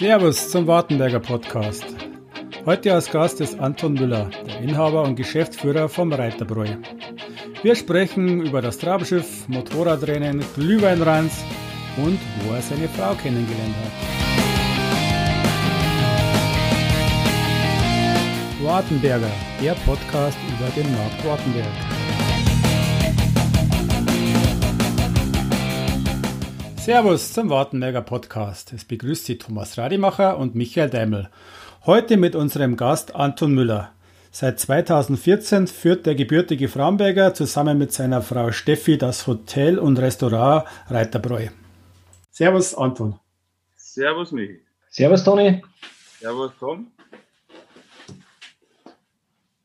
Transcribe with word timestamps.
Servus 0.00 0.48
zum 0.48 0.66
Wartenberger 0.66 1.20
Podcast. 1.20 1.84
Heute 2.64 2.94
als 2.94 3.10
Gast 3.10 3.38
ist 3.42 3.60
Anton 3.60 3.92
Müller, 3.92 4.30
der 4.46 4.60
Inhaber 4.60 5.02
und 5.02 5.14
Geschäftsführer 5.14 5.90
vom 5.90 6.10
Reiterbräu. 6.10 6.68
Wir 7.62 7.74
sprechen 7.74 8.40
über 8.40 8.62
das 8.62 8.78
Trabschiff, 8.78 9.46
Motorradrennen, 9.48 10.42
Glühweinranz 10.54 11.44
und 11.98 12.18
wo 12.42 12.54
er 12.54 12.62
seine 12.62 12.88
Frau 12.88 13.12
kennengelernt 13.12 13.74
hat. 13.76 13.92
Wartenberger, 18.64 19.30
der 19.62 19.74
Podcast 19.84 20.38
über 20.48 20.70
den 20.70 20.90
Markt 20.96 21.26
Wartenberg. 21.26 21.99
Servus 26.90 27.32
zum 27.32 27.50
Wartenberger 27.50 28.02
Podcast. 28.02 28.72
Es 28.72 28.84
begrüßt 28.84 29.24
Sie 29.24 29.38
Thomas 29.38 29.78
Radimacher 29.78 30.36
und 30.36 30.56
Michael 30.56 30.90
Deimel. 30.90 31.30
Heute 31.86 32.16
mit 32.16 32.34
unserem 32.34 32.76
Gast 32.76 33.14
Anton 33.14 33.54
Müller. 33.54 33.92
Seit 34.32 34.58
2014 34.58 35.68
führt 35.68 36.04
der 36.04 36.16
gebürtige 36.16 36.66
Framberger 36.66 37.32
zusammen 37.32 37.78
mit 37.78 37.92
seiner 37.92 38.22
Frau 38.22 38.50
Steffi 38.50 38.98
das 38.98 39.28
Hotel 39.28 39.78
und 39.78 40.00
Restaurant 40.00 40.64
Reiterbräu. 40.88 41.50
Servus 42.32 42.74
Anton. 42.74 43.20
Servus 43.76 44.32
Michi. 44.32 44.58
Servus 44.88 45.22
Toni. 45.22 45.62
Servus 46.18 46.50
Tom. 46.58 46.88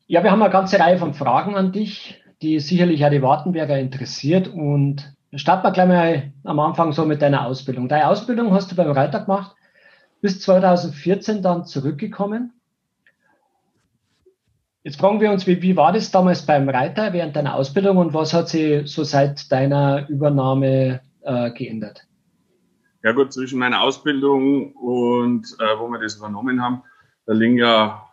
Ja, 0.06 0.22
wir 0.22 0.30
haben 0.30 0.42
eine 0.42 0.52
ganze 0.52 0.78
Reihe 0.78 0.98
von 0.98 1.12
Fragen 1.12 1.56
an 1.56 1.72
dich, 1.72 2.22
die 2.40 2.60
sicherlich 2.60 3.04
auch 3.04 3.10
die 3.10 3.20
Wartenberger 3.20 3.80
interessiert 3.80 4.46
und 4.46 5.15
Starten 5.34 5.66
wir 5.66 5.72
gleich 5.72 5.88
mal 5.88 6.32
am 6.44 6.60
Anfang 6.60 6.92
so 6.92 7.04
mit 7.04 7.20
deiner 7.20 7.46
Ausbildung. 7.46 7.88
Deine 7.88 8.08
Ausbildung 8.08 8.52
hast 8.52 8.70
du 8.70 8.76
beim 8.76 8.90
Reiter 8.90 9.20
gemacht, 9.20 9.56
bis 10.20 10.40
2014 10.40 11.42
dann 11.42 11.64
zurückgekommen. 11.66 12.52
Jetzt 14.82 15.00
fragen 15.00 15.20
wir 15.20 15.32
uns, 15.32 15.48
wie, 15.48 15.60
wie 15.62 15.76
war 15.76 15.92
das 15.92 16.12
damals 16.12 16.46
beim 16.46 16.68
Reiter 16.68 17.12
während 17.12 17.34
deiner 17.34 17.56
Ausbildung 17.56 17.96
und 17.96 18.14
was 18.14 18.32
hat 18.32 18.48
sich 18.48 18.88
so 18.88 19.02
seit 19.02 19.50
deiner 19.50 20.08
Übernahme 20.08 21.00
äh, 21.22 21.50
geändert? 21.50 22.06
Ja 23.02 23.10
gut, 23.12 23.32
zwischen 23.32 23.58
meiner 23.58 23.82
Ausbildung 23.82 24.72
und 24.74 25.44
äh, 25.58 25.78
wo 25.78 25.88
wir 25.88 25.98
das 25.98 26.16
übernommen 26.16 26.62
haben, 26.62 26.84
da 27.26 27.32
liegen 27.32 27.56
ja 27.56 28.08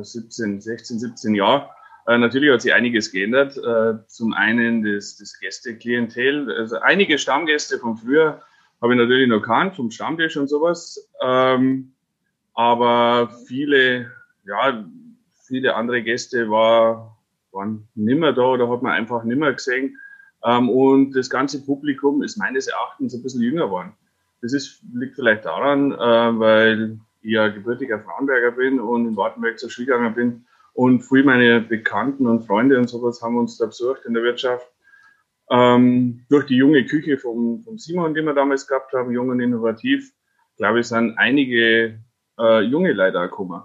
17, 0.00 0.60
16, 0.60 1.00
17 1.00 1.34
Jahre. 1.34 1.68
Äh, 2.06 2.18
natürlich 2.18 2.50
hat 2.52 2.62
sich 2.62 2.74
einiges 2.74 3.12
geändert. 3.12 3.56
Äh, 3.56 4.06
zum 4.06 4.32
einen 4.32 4.82
das, 4.82 5.16
das 5.16 5.38
Gästeklientel. 5.38 6.50
Also 6.52 6.78
einige 6.80 7.18
Stammgäste 7.18 7.78
von 7.78 7.96
früher 7.96 8.42
habe 8.80 8.94
ich 8.94 8.98
natürlich 8.98 9.28
noch 9.28 9.40
kannt, 9.40 9.76
vom 9.76 9.90
Stammtisch 9.90 10.36
und 10.36 10.48
sowas. 10.48 11.08
Ähm, 11.22 11.92
aber 12.54 13.30
viele, 13.46 14.10
ja, 14.44 14.84
viele 15.46 15.74
andere 15.74 16.02
Gäste 16.02 16.50
war, 16.50 17.16
waren 17.52 17.86
nimmer 17.94 18.32
da 18.32 18.42
oder 18.42 18.68
hat 18.68 18.82
man 18.82 18.92
einfach 18.92 19.22
nimmer 19.22 19.52
gesehen. 19.52 19.96
Ähm, 20.44 20.68
und 20.68 21.12
das 21.12 21.30
ganze 21.30 21.64
Publikum 21.64 22.22
ist 22.22 22.36
meines 22.36 22.66
Erachtens 22.66 23.14
ein 23.14 23.22
bisschen 23.22 23.42
jünger 23.42 23.66
geworden. 23.66 23.92
Das 24.40 24.52
ist, 24.52 24.82
liegt 24.92 25.14
vielleicht 25.14 25.44
daran, 25.44 25.92
äh, 25.92 25.96
weil 26.40 26.98
ich 27.20 27.30
ja 27.30 27.46
gebürtiger 27.46 28.00
Frauenberger 28.00 28.50
bin 28.50 28.80
und 28.80 29.06
in 29.06 29.16
Wartenberg 29.16 29.60
zur 29.60 29.70
Schule 29.70 29.86
gegangen 29.86 30.14
bin 30.14 30.44
und 30.74 31.02
viele 31.02 31.24
meine 31.24 31.60
Bekannten 31.60 32.26
und 32.26 32.46
Freunde 32.46 32.78
und 32.78 32.88
sowas 32.88 33.20
haben 33.22 33.36
uns 33.36 33.58
da 33.58 33.66
besucht 33.66 34.04
in 34.06 34.14
der 34.14 34.22
Wirtschaft. 34.22 34.66
Ähm, 35.50 36.24
durch 36.28 36.46
die 36.46 36.56
junge 36.56 36.86
Küche 36.86 37.18
vom, 37.18 37.62
vom 37.62 37.78
Simon, 37.78 38.14
die 38.14 38.22
wir 38.22 38.32
damals 38.32 38.66
gehabt 38.66 38.92
haben, 38.94 39.12
jung 39.12 39.28
und 39.28 39.40
innovativ, 39.40 40.12
glaube 40.56 40.80
ich, 40.80 40.86
sind 40.86 41.18
einige 41.18 41.98
äh, 42.38 42.60
junge 42.60 42.92
Leute 42.92 43.20
gekommen. 43.20 43.62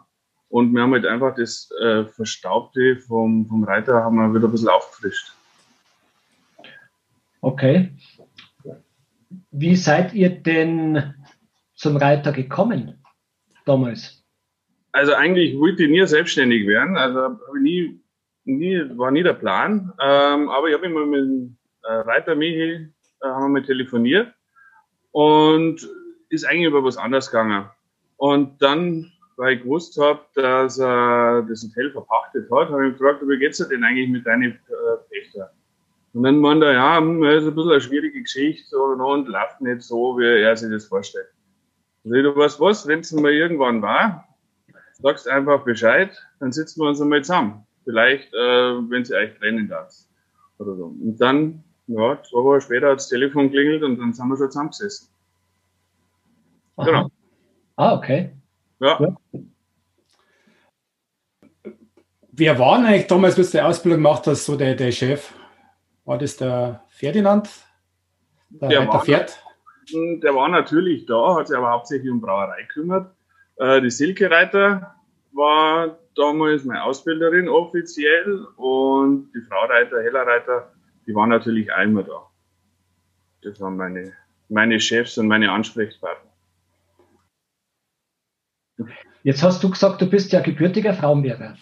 Und 0.49 0.73
wir 0.73 0.81
haben 0.81 0.93
halt 0.93 1.05
einfach 1.05 1.35
das 1.35 1.69
äh, 1.81 2.05
Verstaubte 2.05 2.97
vom, 2.97 3.47
vom 3.47 3.63
Reiter 3.63 4.03
haben 4.03 4.15
wir 4.15 4.33
wieder 4.33 4.47
ein 4.47 4.51
bisschen 4.51 4.69
aufgefrischt. 4.69 5.33
Okay. 7.41 7.91
Wie 9.51 9.75
seid 9.75 10.13
ihr 10.13 10.29
denn 10.29 11.13
zum 11.75 11.97
Reiter 11.97 12.31
gekommen 12.31 13.03
damals? 13.65 14.16
Also 14.97 15.13
eigentlich 15.13 15.55
wollte 15.59 15.83
ich 15.83 15.91
nie 15.91 16.03
selbstständig 16.07 16.65
werden. 16.65 16.97
Also 16.97 17.21
habe 17.21 17.61
nie, 17.61 18.01
nie, 18.45 18.81
war 18.97 19.11
nie 19.11 19.21
der 19.21 19.33
Plan. 19.33 19.93
Ähm, 20.01 20.49
aber 20.49 20.69
ich 20.69 20.73
habe 20.73 20.87
immer 20.87 21.05
mit 21.05 21.51
äh, 21.83 21.93
Reiter 21.93 22.33
Michi 22.33 22.89
äh, 23.21 23.27
haben 23.27 23.53
wir 23.53 23.63
telefoniert 23.63 24.33
und 25.11 25.87
ist 26.29 26.45
eigentlich 26.45 26.65
über 26.65 26.83
was 26.83 26.97
anderes 26.97 27.29
gegangen. 27.29 27.69
Und 28.15 28.59
dann, 28.59 29.11
weil 29.35 29.57
ich 29.57 29.61
gewusst 29.61 30.01
habe, 30.01 30.19
dass 30.33 30.79
er 30.79 31.45
das 31.47 31.63
Hotel 31.63 31.91
verpachtet 31.91 32.49
hat, 32.51 32.69
habe 32.69 32.87
ich 32.87 32.97
gefragt, 32.97 33.21
wie 33.21 33.37
geht's 33.37 33.59
dir 33.59 33.67
denn 33.67 33.83
eigentlich 33.83 34.09
mit 34.09 34.25
deinen 34.25 34.53
äh, 34.53 34.97
Pächter? 35.11 35.51
Und 36.13 36.23
dann 36.23 36.39
meinte 36.39 36.65
er, 36.65 36.73
ja, 36.73 36.97
hm, 36.97 37.21
das 37.21 37.43
ist 37.43 37.49
ein 37.49 37.55
bisschen 37.55 37.71
eine 37.71 37.81
schwierige 37.81 38.19
Geschichte 38.23 38.75
und, 38.75 38.99
und 38.99 39.27
läuft 39.27 39.61
nicht 39.61 39.83
so, 39.83 40.17
wie 40.17 40.41
er 40.41 40.57
sich 40.57 40.71
das 40.71 40.87
vorstellt. 40.87 41.27
Also, 42.03 42.15
du 42.15 42.35
weißt 42.35 42.59
was, 42.59 42.87
wenn 42.87 43.01
es 43.01 43.11
mal 43.11 43.31
irgendwann 43.31 43.83
war, 43.83 44.26
sagst 45.01 45.27
einfach 45.27 45.63
Bescheid, 45.63 46.11
dann 46.39 46.51
sitzen 46.51 46.81
wir 46.81 46.89
uns 46.89 47.01
einmal 47.01 47.23
zusammen. 47.23 47.65
Vielleicht, 47.83 48.33
äh, 48.33 48.37
wenn 48.37 49.05
sie 49.05 49.15
euch 49.15 49.37
trennen 49.37 49.67
darf. 49.69 49.93
Oder 50.57 50.75
so. 50.75 50.85
Und 50.85 51.17
dann, 51.21 51.63
ja, 51.87 52.21
zwei 52.23 52.43
Wochen 52.43 52.61
später 52.61 52.89
hat 52.89 52.97
das 52.97 53.07
Telefon 53.07 53.49
klingelt 53.49 53.83
und 53.83 53.99
dann 53.99 54.13
sind 54.13 54.27
wir 54.27 54.37
schon 54.37 54.51
zusammengesessen. 54.51 55.09
Aha. 56.75 56.85
Genau. 56.85 57.11
Ah, 57.75 57.95
okay. 57.95 58.31
Ja. 58.79 58.99
ja. 58.99 59.41
Wer 62.31 62.59
war 62.59 62.83
eigentlich 62.83 63.07
damals, 63.07 63.37
als 63.37 63.51
du 63.51 63.57
die 63.57 63.63
Ausbildung 63.63 63.99
gemacht 63.99 64.27
hast, 64.27 64.45
so 64.45 64.55
der, 64.55 64.75
der 64.75 64.91
Chef? 64.91 65.33
War 66.05 66.17
das 66.17 66.37
der 66.37 66.83
Ferdinand? 66.89 67.49
Der, 68.49 68.69
der, 68.69 68.87
war, 68.87 69.03
Pferd? 69.03 69.39
der 69.91 70.35
war 70.35 70.47
natürlich 70.47 71.05
da, 71.05 71.35
hat 71.35 71.47
sich 71.47 71.57
aber 71.57 71.71
hauptsächlich 71.71 72.11
um 72.11 72.21
Brauerei 72.21 72.61
gekümmert. 72.61 73.11
Äh, 73.57 73.81
die 73.81 73.89
Silke 73.89 74.29
Reiter 74.29 74.95
war 75.33 75.97
damals 76.15 76.63
meine 76.65 76.83
Ausbilderin 76.83 77.47
offiziell 77.49 78.45
und 78.55 79.31
die 79.33 79.41
Frau 79.41 79.65
Reiter, 79.65 80.01
Hella 80.01 80.23
Reiter, 80.23 80.71
die 81.05 81.15
war 81.15 81.27
natürlich 81.27 81.71
einmal 81.71 82.03
da. 82.03 82.29
Das 83.41 83.59
waren 83.61 83.77
meine, 83.77 84.13
meine 84.49 84.79
Chefs 84.79 85.17
und 85.17 85.27
meine 85.27 85.51
Ansprechpartner. 85.51 86.31
Jetzt 89.23 89.43
hast 89.43 89.63
du 89.63 89.69
gesagt, 89.69 90.01
du 90.01 90.09
bist 90.09 90.31
ja 90.31 90.41
gebürtiger 90.41 90.93
Frauenberger. 90.93 91.57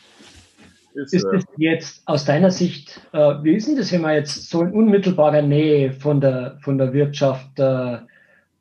Ist, 0.94 1.14
ist 1.14 1.26
das 1.26 1.44
jetzt 1.58 2.08
aus 2.08 2.24
deiner 2.24 2.52
Sicht, 2.52 3.02
äh, 3.12 3.44
wie 3.44 3.56
ist 3.56 3.68
denn 3.68 3.76
das, 3.76 3.92
wenn 3.92 4.02
man 4.02 4.16
jetzt 4.16 4.50
so 4.50 4.62
in 4.62 4.72
unmittelbarer 4.72 5.42
Nähe 5.42 5.92
von 5.92 6.22
der, 6.22 6.58
von 6.62 6.78
der 6.78 6.94
Wirtschaft 6.94 7.60
äh, 7.60 7.98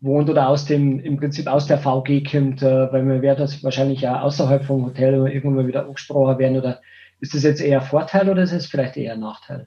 wohnt 0.04 0.28
oder 0.28 0.48
aus 0.48 0.66
dem, 0.66 1.00
im 1.00 1.16
Prinzip 1.16 1.46
aus 1.46 1.66
der 1.66 1.78
VG 1.78 2.22
kommt, 2.30 2.62
äh, 2.62 2.92
weil 2.92 3.02
man 3.02 3.22
wird 3.22 3.40
das 3.40 3.64
wahrscheinlich 3.64 4.02
ja 4.02 4.20
außerhalb 4.20 4.64
vom 4.64 4.84
Hotel 4.84 5.14
irgendwann 5.14 5.54
mal 5.54 5.66
wieder 5.66 5.86
angesprochen 5.86 6.38
werden 6.38 6.58
oder 6.58 6.80
ist 7.20 7.34
das 7.34 7.42
jetzt 7.42 7.60
eher 7.60 7.80
Vorteil 7.80 8.28
oder 8.28 8.42
ist 8.42 8.52
es 8.52 8.66
vielleicht 8.66 8.96
eher 8.96 9.16
Nachteil? 9.16 9.66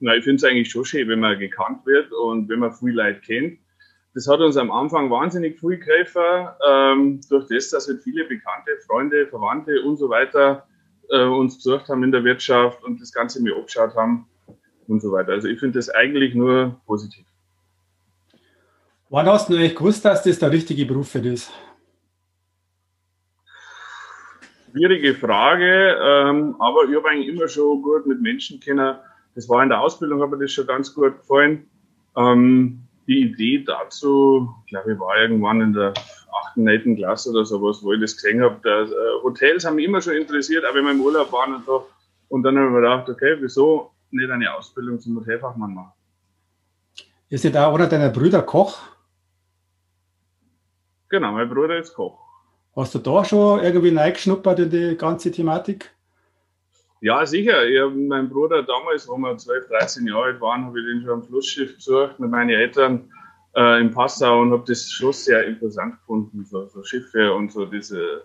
Na, 0.00 0.14
ich 0.14 0.24
finde 0.24 0.36
es 0.36 0.44
eigentlich 0.44 0.70
schon 0.70 0.84
schön, 0.84 1.08
wenn 1.08 1.20
man 1.20 1.38
gekannt 1.38 1.84
wird 1.86 2.12
und 2.12 2.48
wenn 2.48 2.60
man 2.60 2.72
viel 2.72 2.92
Leute 2.92 3.20
kennt. 3.20 3.58
Das 4.14 4.28
hat 4.28 4.38
uns 4.38 4.56
am 4.56 4.70
Anfang 4.70 5.10
wahnsinnig 5.10 5.58
viel 5.58 5.78
geholfen, 5.78 6.48
ähm, 6.68 7.20
durch 7.28 7.48
das, 7.48 7.70
dass 7.70 7.88
wir 7.88 7.96
viele 7.98 8.24
Bekannte, 8.24 8.70
Freunde, 8.86 9.26
Verwandte 9.26 9.82
und 9.82 9.96
so 9.96 10.08
weiter 10.08 10.68
äh, 11.10 11.24
uns 11.24 11.56
besucht 11.56 11.88
haben 11.88 12.04
in 12.04 12.12
der 12.12 12.22
Wirtschaft 12.22 12.84
und 12.84 13.00
das 13.00 13.12
Ganze 13.12 13.42
mir 13.42 13.56
abgeschaut 13.56 13.96
haben 13.96 14.26
und 14.86 15.00
so 15.02 15.10
weiter. 15.10 15.32
Also 15.32 15.48
ich 15.48 15.58
finde 15.58 15.78
das 15.78 15.88
eigentlich 15.88 16.34
nur 16.34 16.80
positiv. 16.86 17.26
Wann 19.14 19.26
hast 19.26 19.48
du 19.48 19.54
eigentlich 19.54 19.76
gewusst, 19.76 20.04
dass 20.04 20.24
das 20.24 20.40
der 20.40 20.50
richtige 20.50 20.84
Beruf 20.84 21.10
für 21.10 21.20
dich 21.20 21.34
ist? 21.34 21.52
Schwierige 24.72 25.14
Frage, 25.14 25.96
ähm, 26.02 26.56
aber 26.58 26.82
ich 26.88 26.96
habe 26.96 27.10
eigentlich 27.10 27.28
immer 27.28 27.46
schon 27.46 27.80
gut 27.80 28.08
mit 28.08 28.20
Menschen 28.20 28.58
kennen. 28.58 28.96
Das 29.36 29.48
war 29.48 29.62
in 29.62 29.68
der 29.68 29.80
Ausbildung, 29.80 30.18
mir 30.18 30.38
das 30.38 30.50
schon 30.50 30.66
ganz 30.66 30.92
gut 30.92 31.16
gefallen. 31.20 31.70
Ähm, 32.16 32.88
die 33.06 33.20
Idee 33.20 33.62
dazu, 33.62 34.52
glaube 34.66 34.94
ich, 34.94 34.98
war 34.98 35.16
irgendwann 35.16 35.60
in 35.60 35.72
der 35.74 35.94
8., 36.48 36.56
9. 36.56 36.96
Klasse 36.96 37.30
oder 37.30 37.44
sowas, 37.44 37.84
wo 37.84 37.92
ich 37.92 38.00
das 38.00 38.16
gesehen 38.16 38.42
habe. 38.42 38.56
Dass, 38.64 38.90
äh, 38.90 38.94
Hotels 39.22 39.64
haben 39.64 39.76
mich 39.76 39.84
immer 39.84 40.00
schon 40.00 40.14
interessiert, 40.14 40.64
auch 40.66 40.74
wenn 40.74 40.86
wir 40.86 40.90
im 40.90 41.00
Urlaub 41.00 41.30
waren 41.30 41.54
und 41.54 41.64
so. 41.64 41.86
Und 42.30 42.42
dann 42.42 42.56
habe 42.56 42.66
ich 42.66 42.72
mir 42.72 42.80
gedacht, 42.80 43.08
okay, 43.08 43.36
wieso 43.38 43.92
nicht 44.10 44.28
eine 44.28 44.52
Ausbildung 44.52 44.98
zum 44.98 45.14
Hotelfachmann 45.20 45.72
machen? 45.72 45.92
Ist 47.28 47.44
ja 47.44 47.50
da 47.50 47.72
oder 47.72 47.86
deiner 47.86 48.10
Brüder 48.10 48.42
Koch? 48.42 48.93
Genau, 51.14 51.30
mein 51.30 51.48
Bruder 51.48 51.78
ist 51.78 51.94
Koch. 51.94 52.18
Hast 52.74 52.92
du 52.96 52.98
da 52.98 53.24
schon 53.24 53.62
irgendwie 53.62 53.94
reingeschnuppert 53.94 54.58
in 54.58 54.70
die 54.70 54.96
ganze 54.96 55.30
Thematik? 55.30 55.94
Ja, 57.00 57.24
sicher. 57.24 57.64
Ich 57.68 57.80
habe 57.80 57.94
meinen 57.94 58.28
Bruder 58.28 58.64
damals, 58.64 59.06
wo 59.06 59.16
wir 59.16 59.36
12, 59.36 59.68
13 59.68 60.08
Jahre 60.08 60.24
alt 60.24 60.40
waren, 60.40 60.64
habe 60.64 60.80
ich 60.80 60.86
den 60.86 61.02
schon 61.02 61.10
am 61.10 61.22
Flussschiff 61.22 61.76
besucht 61.76 62.18
mit 62.18 62.32
meinen 62.32 62.50
Eltern. 62.50 63.08
äh, 63.54 63.80
in 63.80 63.92
Passau 63.92 64.40
und 64.40 64.50
habe 64.50 64.64
das 64.66 64.90
schon 64.90 65.12
sehr 65.12 65.46
interessant 65.46 66.00
gefunden, 66.00 66.44
so, 66.44 66.66
so 66.66 66.82
Schiffe 66.82 67.32
und 67.32 67.52
so 67.52 67.64
diese 67.64 68.24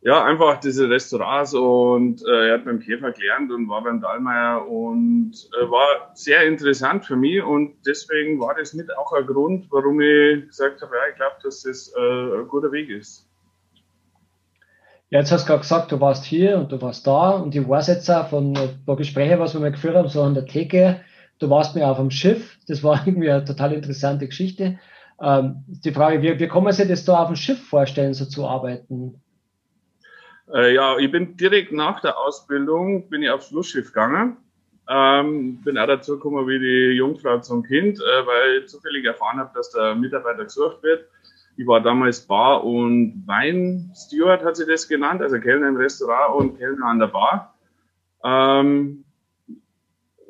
ja, 0.00 0.24
einfach 0.24 0.60
diese 0.60 0.88
Restaurants 0.88 1.54
und 1.54 2.22
äh, 2.24 2.48
er 2.48 2.54
hat 2.54 2.64
beim 2.64 2.78
Käfer 2.78 3.10
gelernt 3.10 3.50
und 3.50 3.68
war 3.68 3.82
beim 3.82 4.00
Dahlmeier 4.00 4.66
und 4.68 5.32
äh, 5.60 5.68
war 5.68 6.12
sehr 6.14 6.46
interessant 6.46 7.04
für 7.04 7.16
mich 7.16 7.42
und 7.42 7.74
deswegen 7.84 8.38
war 8.40 8.54
das 8.54 8.74
mit 8.74 8.96
auch 8.96 9.12
ein 9.12 9.26
Grund, 9.26 9.66
warum 9.70 10.00
ich 10.00 10.46
gesagt 10.46 10.82
habe, 10.82 10.94
ja, 10.94 11.02
ich 11.10 11.16
glaube, 11.16 11.36
dass 11.42 11.62
das 11.62 11.92
äh, 11.96 12.40
ein 12.40 12.46
guter 12.46 12.70
Weg 12.70 12.90
ist. 12.90 13.28
Ja, 15.10 15.20
jetzt 15.20 15.32
hast 15.32 15.44
du 15.44 15.48
gerade 15.48 15.62
gesagt, 15.62 15.90
du 15.90 16.00
warst 16.00 16.24
hier 16.24 16.58
und 16.58 16.70
du 16.70 16.80
warst 16.80 17.06
da 17.06 17.30
und 17.30 17.54
ich 17.54 17.68
weiß 17.68 17.88
jetzt 17.88 18.08
auch 18.08 18.28
von 18.28 18.56
ein 18.56 18.84
paar 18.86 18.96
Gesprächen, 18.96 19.40
was 19.40 19.54
wir 19.54 19.60
mal 19.60 19.72
geführt 19.72 19.96
haben, 19.96 20.08
so 20.08 20.22
an 20.22 20.34
der 20.34 20.46
Theke, 20.46 21.00
du 21.40 21.50
warst 21.50 21.74
mir 21.74 21.88
auf 21.88 21.96
dem 21.96 22.10
Schiff, 22.10 22.56
das 22.68 22.84
war 22.84 23.02
irgendwie 23.06 23.30
eine 23.30 23.44
total 23.44 23.72
interessante 23.72 24.28
Geschichte. 24.28 24.78
Ähm, 25.20 25.64
die 25.66 25.92
Frage, 25.92 26.22
wie, 26.22 26.38
wie 26.38 26.46
kann 26.46 26.62
man 26.62 26.72
sich 26.72 26.86
das 26.86 27.04
da 27.04 27.22
auf 27.22 27.28
dem 27.28 27.36
Schiff 27.36 27.66
vorstellen, 27.66 28.14
so 28.14 28.26
zu 28.26 28.46
arbeiten? 28.46 29.20
Äh, 30.52 30.74
ja, 30.74 30.96
ich 30.98 31.10
bin 31.10 31.36
direkt 31.36 31.72
nach 31.72 32.00
der 32.00 32.18
Ausbildung 32.18 33.08
bin 33.08 33.22
ich 33.22 33.30
aufs 33.30 33.48
Flussschiff 33.48 33.88
gegangen. 33.88 34.36
Ähm, 34.88 35.60
bin 35.62 35.76
auch 35.76 35.86
dazu 35.86 36.14
gekommen 36.14 36.46
wie 36.46 36.58
die 36.58 36.96
Jungfrau 36.96 37.38
zum 37.40 37.62
Kind, 37.62 37.98
äh, 37.98 38.26
weil 38.26 38.62
ich 38.62 38.68
zufällig 38.68 39.04
erfahren 39.04 39.38
habe, 39.38 39.50
dass 39.54 39.70
der 39.70 39.94
Mitarbeiter 39.94 40.44
gesucht 40.44 40.82
wird. 40.82 41.06
Ich 41.58 41.66
war 41.66 41.82
damals 41.82 42.26
Bar- 42.26 42.64
und 42.64 43.24
Weinsteward, 43.26 44.44
hat 44.44 44.56
sie 44.56 44.64
das 44.64 44.88
genannt, 44.88 45.20
also 45.20 45.38
Kellner 45.40 45.68
im 45.68 45.76
Restaurant 45.76 46.36
und 46.36 46.58
Kellner 46.58 46.86
an 46.86 47.00
der 47.00 47.08
Bar. 47.08 47.54
Ähm, 48.24 49.04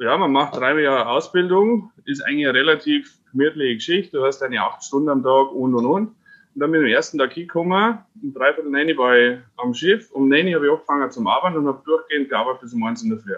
ja, 0.00 0.16
man 0.16 0.32
macht 0.32 0.56
drei 0.56 0.80
Jahre 0.80 1.08
Ausbildung, 1.08 1.92
ist 2.04 2.22
eigentlich 2.22 2.48
eine 2.48 2.58
relativ 2.58 3.18
gemütliche 3.30 3.74
Geschichte. 3.74 4.16
Du 4.16 4.24
hast 4.24 4.40
deine 4.40 4.62
acht 4.62 4.82
Stunden 4.82 5.08
am 5.08 5.22
Tag 5.22 5.52
und 5.52 5.74
und 5.74 5.86
und. 5.86 6.14
Und 6.58 6.62
dann 6.62 6.72
bin 6.72 6.80
ich 6.80 6.88
am 6.88 6.96
ersten 6.96 7.18
Tag 7.18 7.34
hingekommen, 7.34 7.98
um 8.20 8.34
dreiviertel 8.34 8.68
neun 8.68 8.98
war 8.98 9.16
ich 9.16 9.38
am 9.58 9.74
Schiff, 9.74 10.10
um 10.10 10.28
neun 10.28 10.52
habe 10.52 10.66
ich 10.66 10.72
angefangen 10.72 11.08
zum 11.12 11.28
Arbeiten 11.28 11.56
und 11.56 11.68
habe 11.68 11.80
durchgehend 11.84 12.30
gearbeitet 12.30 12.62
bis 12.62 12.74
um 12.74 12.82
eins 12.82 13.00
in 13.00 13.10
der 13.10 13.20
Früh. 13.20 13.34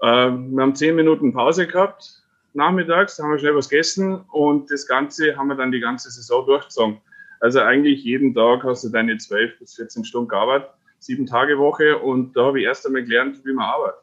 ähm, 0.00 0.54
wir 0.54 0.62
haben 0.62 0.76
zehn 0.76 0.94
Minuten 0.94 1.32
Pause 1.32 1.66
gehabt, 1.66 2.22
nachmittags, 2.52 3.18
haben 3.18 3.32
wir 3.32 3.40
schnell 3.40 3.56
was 3.56 3.68
gegessen 3.68 4.24
und 4.30 4.70
das 4.70 4.86
Ganze 4.86 5.36
haben 5.36 5.48
wir 5.48 5.56
dann 5.56 5.72
die 5.72 5.80
ganze 5.80 6.08
Saison 6.08 6.46
durchgezogen. 6.46 7.00
Also 7.40 7.58
eigentlich 7.58 8.04
jeden 8.04 8.32
Tag 8.32 8.62
hast 8.62 8.84
du 8.84 8.90
deine 8.90 9.16
zwölf 9.16 9.58
bis 9.58 9.74
14 9.74 10.04
Stunden 10.04 10.28
gearbeitet, 10.28 10.70
sieben 11.00 11.26
Tage 11.26 11.58
Woche 11.58 11.98
und 11.98 12.36
da 12.36 12.44
habe 12.44 12.60
ich 12.60 12.66
erst 12.66 12.86
einmal 12.86 13.02
gelernt, 13.02 13.44
wie 13.44 13.54
man 13.54 13.64
arbeitet. 13.64 14.02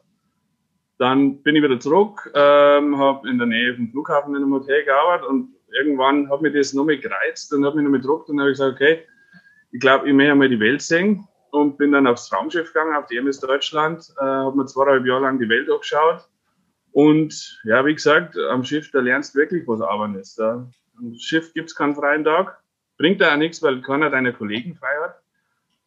Dann 0.98 1.42
bin 1.42 1.56
ich 1.56 1.62
wieder 1.62 1.80
zurück, 1.80 2.30
ähm, 2.34 2.98
habe 2.98 3.26
in 3.26 3.38
der 3.38 3.46
Nähe 3.46 3.74
vom 3.74 3.88
Flughafen 3.88 4.36
in 4.36 4.42
einem 4.42 4.52
Hotel 4.52 4.84
gearbeitet 4.84 5.26
und 5.26 5.51
irgendwann 5.72 6.30
hat 6.30 6.42
mich 6.42 6.54
das 6.54 6.72
noch 6.72 6.84
mehr 6.84 6.98
gereizt 6.98 7.52
und 7.52 7.64
hat 7.64 7.74
mich 7.74 7.84
noch 7.84 7.90
mehr 7.90 8.00
gedruckt 8.00 8.28
und 8.28 8.40
habe 8.40 8.50
ich 8.50 8.58
gesagt, 8.58 8.74
okay, 8.74 9.04
ich 9.72 9.80
glaube, 9.80 10.08
ich 10.08 10.14
möchte 10.14 10.32
einmal 10.32 10.48
die 10.48 10.60
Welt 10.60 10.82
sehen 10.82 11.26
und 11.50 11.78
bin 11.78 11.92
dann 11.92 12.06
aufs 12.06 12.32
Raumschiff 12.32 12.72
gegangen, 12.72 12.94
auf 12.94 13.06
die 13.06 13.16
MS 13.16 13.40
Deutschland, 13.40 14.12
äh, 14.18 14.24
habe 14.24 14.56
mir 14.56 14.66
zweieinhalb 14.66 15.06
Jahre 15.06 15.22
lang 15.22 15.38
die 15.38 15.48
Welt 15.48 15.70
angeschaut 15.70 16.28
und 16.92 17.60
ja, 17.64 17.84
wie 17.86 17.94
gesagt, 17.94 18.36
am 18.36 18.64
Schiff, 18.64 18.90
da 18.90 19.00
lernst 19.00 19.34
du 19.34 19.38
wirklich, 19.38 19.66
was 19.66 19.80
Arbeiten 19.80 20.14
ist. 20.16 20.38
Da, 20.38 20.70
am 20.98 21.14
Schiff 21.14 21.52
gibt 21.54 21.70
es 21.70 21.74
keinen 21.74 21.94
freien 21.94 22.24
Tag, 22.24 22.62
bringt 22.98 23.20
da 23.20 23.32
auch 23.32 23.38
nichts, 23.38 23.62
weil 23.62 23.80
keiner 23.80 24.10
deiner 24.10 24.32
Kollegen 24.32 24.76
frei 24.76 24.94
hat. 25.02 25.18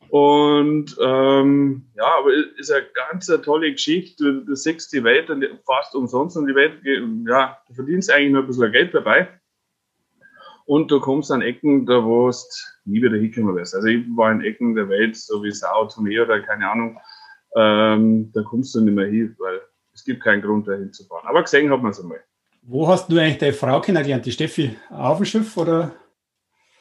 Und 0.09 0.95
ähm, 1.01 1.85
ja, 1.95 2.19
aber 2.19 2.31
ist 2.57 2.71
eine 2.71 2.85
ganz 2.93 3.29
eine 3.29 3.41
tolle 3.41 3.71
Geschichte. 3.71 4.23
Du, 4.23 4.45
du 4.45 4.55
siehst 4.55 4.93
die 4.93 5.03
Welt 5.03 5.29
und 5.29 5.45
fast 5.65 5.95
umsonst 5.95 6.37
und 6.37 6.47
die 6.47 6.55
Welt, 6.55 6.79
ja, 7.27 7.57
du 7.67 7.73
verdienst 7.73 8.11
eigentlich 8.11 8.31
nur 8.31 8.43
ein 8.43 8.47
bisschen 8.47 8.71
Geld 8.71 8.93
dabei. 8.93 9.27
Und 10.65 10.89
du 10.89 10.99
kommst 10.99 11.31
an 11.31 11.41
Ecken, 11.41 11.85
da 11.85 12.03
wo 12.03 12.29
du 12.29 12.35
nie 12.85 13.01
wieder 13.01 13.17
hinkommen 13.17 13.55
wirst. 13.55 13.75
Also 13.75 13.87
ich 13.87 14.03
war 14.15 14.31
in 14.31 14.41
Ecken 14.41 14.75
der 14.75 14.89
Welt, 14.89 15.15
so 15.15 15.43
wie 15.43 15.51
Sao 15.51 15.87
Tome 15.87 16.21
oder 16.21 16.41
keine 16.41 16.69
Ahnung, 16.69 16.97
ähm, 17.55 18.31
da 18.33 18.41
kommst 18.41 18.75
du 18.75 18.81
nicht 18.81 18.93
mehr 18.93 19.07
hin, 19.07 19.35
weil 19.39 19.61
es 19.93 20.03
gibt 20.03 20.23
keinen 20.23 20.41
Grund, 20.41 20.67
da 20.67 20.73
hinzufahren. 20.73 21.27
Aber 21.27 21.43
gesehen 21.43 21.71
hat 21.71 21.81
man 21.81 21.91
es 21.91 22.01
einmal. 22.01 22.19
Wo 22.63 22.87
hast 22.87 23.09
du 23.09 23.17
eigentlich 23.17 23.37
deine 23.37 23.53
Frau 23.53 23.79
kennengelernt? 23.79 24.25
Die 24.25 24.31
Steffi 24.31 24.75
auf 24.89 25.17
dem 25.17 25.25
Schiff 25.25 25.55
oder? 25.55 25.93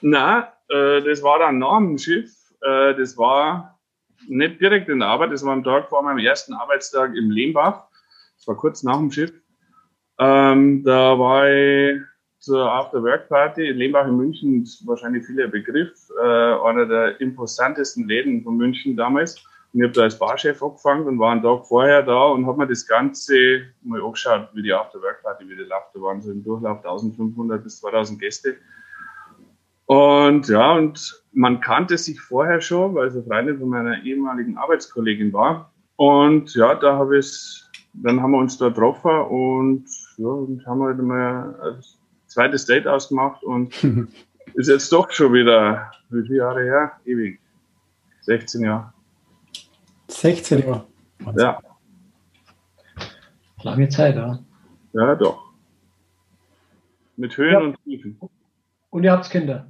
Nein, 0.01 0.45
äh, 0.69 1.03
das 1.03 1.23
war 1.23 1.39
dann 1.39 1.59
nach 1.59 1.79
dem 1.79 1.99
Schiff. 1.99 2.31
Äh, 2.63 2.95
das 2.95 3.17
war 3.19 3.79
nicht 4.27 4.61
direkt 4.61 4.89
in 4.89 5.01
der 5.01 5.09
Arbeit, 5.09 5.33
das 5.33 5.45
war 5.45 5.53
am 5.53 5.63
Tag 5.63 5.89
vor 5.91 6.03
meinem 6.03 6.19
ersten 6.19 6.55
Arbeitstag 6.55 7.15
im 7.15 7.31
Lehmbach. 7.31 7.85
Das 8.37 8.49
war 8.49 8.57
kurz 8.57 8.83
nach 8.83 8.97
dem 8.97 9.11
Schiff. 9.11 9.33
Ähm, 10.19 10.83
da 10.85 11.19
war 11.19 11.51
ich 11.51 12.01
zur 12.45 12.71
After-Work-Party. 12.71 13.71
Lehmbach 13.71 14.07
in 14.07 14.17
München 14.17 14.63
ist 14.63 14.87
wahrscheinlich 14.87 15.25
viele 15.27 15.49
Begriff, 15.49 16.11
äh, 16.23 16.23
einer 16.23 16.87
der 16.87 17.21
imposantesten 17.21 18.07
Läden 18.07 18.43
von 18.43 18.57
München 18.57 18.97
damals. 18.97 19.37
Und 19.73 19.81
ich 19.81 19.85
habe 19.85 19.93
da 19.93 20.03
als 20.03 20.19
Barchef 20.19 20.63
angefangen 20.63 21.07
und 21.07 21.19
war 21.19 21.33
einen 21.33 21.43
Tag 21.43 21.67
vorher 21.67 22.03
da 22.03 22.27
und 22.27 22.47
habe 22.47 22.59
mir 22.59 22.67
das 22.67 22.87
Ganze 22.87 23.63
mal 23.83 24.01
angeschaut, 24.03 24.49
wie 24.53 24.63
die 24.63 24.73
After-Work-Party 24.73 25.49
wieder 25.49 25.65
läuft. 25.65 25.95
Da 25.95 26.01
waren 26.01 26.21
so 26.21 26.31
im 26.31 26.45
Durchlauf 26.45 26.79
1500 26.85 27.63
bis 27.63 27.81
2000 27.81 28.21
Gäste. 28.21 28.57
Und 29.87 30.49
ja, 30.49 30.73
und 30.73 31.25
man 31.33 31.61
kannte 31.61 31.99
sich 31.99 32.21
vorher 32.21 32.61
schon, 32.61 32.95
weil 32.95 33.09
es 33.09 33.15
eine 33.15 33.25
Freundin 33.25 33.59
von 33.59 33.69
meiner 33.69 34.03
ehemaligen 34.03 34.57
Arbeitskollegin 34.57 35.33
war. 35.33 35.73
Und 35.97 36.55
ja, 36.55 36.75
da 36.75 36.97
habe 36.97 37.19
ich, 37.19 37.63
dann 37.95 38.21
haben 38.21 38.33
wir 38.33 38.39
uns 38.39 38.59
da 38.59 38.69
getroffen 38.69 39.11
und 39.11 39.87
ja, 40.17 40.29
und 40.29 40.65
haben 40.67 40.83
halt 40.83 40.99
mal 40.99 41.79
zweites 42.35 42.67
Date 42.67 42.89
ausgemacht 42.89 43.45
und 43.45 43.73
ist 44.55 44.69
jetzt 44.69 44.91
doch 44.93 45.11
schon 45.13 45.33
wieder, 45.33 45.93
wie 46.11 46.23
viele 46.23 46.39
Jahre 46.39 46.65
her? 46.65 46.93
Ewig. 47.05 47.39
16 48.23 48.63
Jahre. 48.63 48.93
16 50.09 50.67
Jahre? 50.67 50.87
Ja. 51.37 51.61
Lange 53.63 53.89
Zeit, 53.89 54.17
ja. 54.17 54.41
Ja, 54.93 55.15
doch. 55.15 55.53
Mit 57.17 57.37
Höhen 57.37 57.53
ja. 57.53 57.61
und 57.61 57.77
Tiefen. 57.85 58.19
Und 58.91 59.05
ihr 59.05 59.13
habt 59.13 59.31
Kinder? 59.31 59.69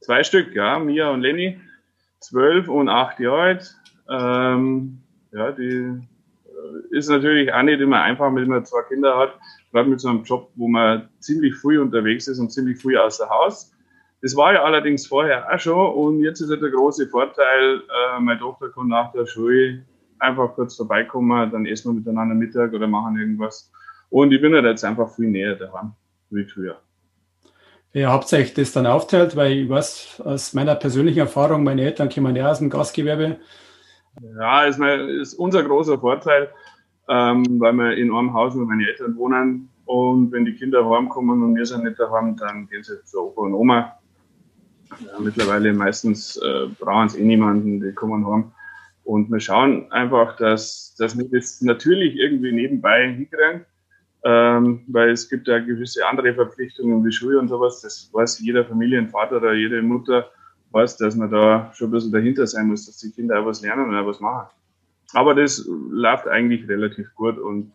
Zwei 0.00 0.22
Stück, 0.22 0.54
ja. 0.54 0.78
Mia 0.78 1.10
und 1.10 1.22
Lenny. 1.22 1.60
Zwölf 2.20 2.68
und 2.68 2.88
acht 2.88 3.18
Jahre 3.18 3.42
alt. 3.42 3.76
Ähm, 4.08 5.02
ja, 5.32 5.50
die 5.50 6.00
ist 6.90 7.08
natürlich 7.08 7.52
auch 7.52 7.62
nicht 7.62 7.80
immer 7.80 8.02
einfach, 8.02 8.34
wenn 8.34 8.48
man 8.48 8.64
zwei 8.64 8.82
Kinder 8.82 9.16
hat 9.16 9.34
gerade 9.74 9.90
mit 9.90 10.00
so 10.00 10.08
einem 10.08 10.22
Job, 10.22 10.50
wo 10.54 10.68
man 10.68 11.08
ziemlich 11.18 11.56
früh 11.56 11.80
unterwegs 11.80 12.28
ist 12.28 12.38
und 12.38 12.50
ziemlich 12.50 12.80
früh 12.80 12.96
außer 12.96 13.28
Haus. 13.28 13.72
Das 14.22 14.36
war 14.36 14.54
ja 14.54 14.62
allerdings 14.62 15.06
vorher 15.06 15.52
auch 15.52 15.58
schon 15.58 15.94
und 15.94 16.20
jetzt 16.22 16.40
ist 16.40 16.48
halt 16.48 16.62
der 16.62 16.70
große 16.70 17.08
Vorteil, 17.08 17.80
äh, 17.80 18.20
meine 18.20 18.38
Tochter 18.38 18.68
kann 18.70 18.88
nach 18.88 19.12
der 19.12 19.26
Schule 19.26 19.84
einfach 20.20 20.54
kurz 20.54 20.76
vorbeikommen, 20.76 21.50
dann 21.50 21.66
essen 21.66 21.90
wir 21.90 21.98
miteinander 21.98 22.36
Mittag 22.36 22.72
oder 22.72 22.86
machen 22.86 23.18
irgendwas. 23.18 23.70
Und 24.10 24.32
ich 24.32 24.40
bin 24.40 24.54
halt 24.54 24.64
jetzt 24.64 24.84
einfach 24.84 25.10
viel 25.10 25.28
näher 25.28 25.56
daran, 25.56 25.92
wie 26.30 26.44
früher. 26.44 26.76
Ja, 27.92 28.16
euch 28.18 28.54
das 28.54 28.72
dann 28.72 28.86
aufteilt, 28.86 29.34
weil 29.34 29.52
ich 29.52 29.68
weiß 29.68 30.22
aus 30.24 30.52
meiner 30.54 30.76
persönlichen 30.76 31.18
Erfahrung, 31.18 31.64
meine 31.64 31.82
Eltern 31.82 32.08
kommen 32.08 32.34
ja 32.36 32.50
aus 32.50 32.60
dem 32.60 32.70
Gastgewerbe. 32.70 33.38
Ja, 34.20 34.64
ist, 34.64 34.78
mein, 34.78 35.08
ist 35.08 35.34
unser 35.34 35.62
großer 35.62 35.98
Vorteil 35.98 36.50
ähm, 37.08 37.60
weil 37.60 37.72
wir 37.74 37.96
in 37.96 38.14
einem 38.14 38.32
Haus 38.32 38.54
mit 38.54 38.68
meinen 38.68 38.84
Eltern 38.86 39.16
wohnen. 39.16 39.68
Und 39.84 40.32
wenn 40.32 40.44
die 40.44 40.54
Kinder 40.54 40.88
heimkommen 40.88 41.42
und 41.42 41.54
wir 41.54 41.66
sind 41.66 41.84
nicht 41.84 41.98
daheim, 41.98 42.36
dann 42.36 42.66
gehen 42.68 42.82
sie 42.82 43.02
zu 43.04 43.20
Opa 43.20 43.42
und 43.42 43.54
Oma. 43.54 43.98
Ja, 45.00 45.18
mittlerweile 45.20 45.72
meistens 45.72 46.36
äh, 46.38 46.66
brauchen 46.78 47.06
es 47.06 47.16
eh 47.16 47.24
niemanden, 47.24 47.80
die 47.80 47.92
kommen 47.92 48.26
heim. 48.26 48.52
Und 49.04 49.30
wir 49.30 49.40
schauen 49.40 49.90
einfach, 49.92 50.36
dass, 50.36 50.94
dass 50.98 51.18
wir 51.18 51.28
das 51.28 51.60
natürlich 51.60 52.16
irgendwie 52.16 52.52
nebenbei 52.52 53.12
hinkriegen. 53.12 53.66
Ähm, 54.26 54.84
weil 54.86 55.10
es 55.10 55.28
gibt 55.28 55.46
ja 55.48 55.58
gewisse 55.58 56.06
andere 56.06 56.32
Verpflichtungen 56.32 57.04
wie 57.04 57.12
Schule 57.12 57.38
und 57.38 57.48
sowas. 57.48 57.82
Das 57.82 58.08
weiß 58.10 58.40
jeder 58.40 58.64
Familienvater 58.64 59.36
oder 59.36 59.52
jede 59.52 59.82
Mutter 59.82 60.30
weiß, 60.74 60.96
dass 60.96 61.14
man 61.14 61.30
da 61.30 61.70
schon 61.74 61.88
ein 61.88 61.92
bisschen 61.92 62.12
dahinter 62.12 62.46
sein 62.46 62.66
muss, 62.66 62.86
dass 62.86 62.98
die 62.98 63.12
Kinder 63.12 63.40
auch 63.40 63.46
was 63.46 63.62
lernen 63.62 63.88
und 63.88 63.96
auch 63.96 64.06
was 64.06 64.20
machen. 64.20 64.48
Aber 65.12 65.34
das 65.34 65.68
läuft 65.90 66.26
eigentlich 66.26 66.68
relativ 66.68 67.14
gut 67.14 67.38
und 67.38 67.72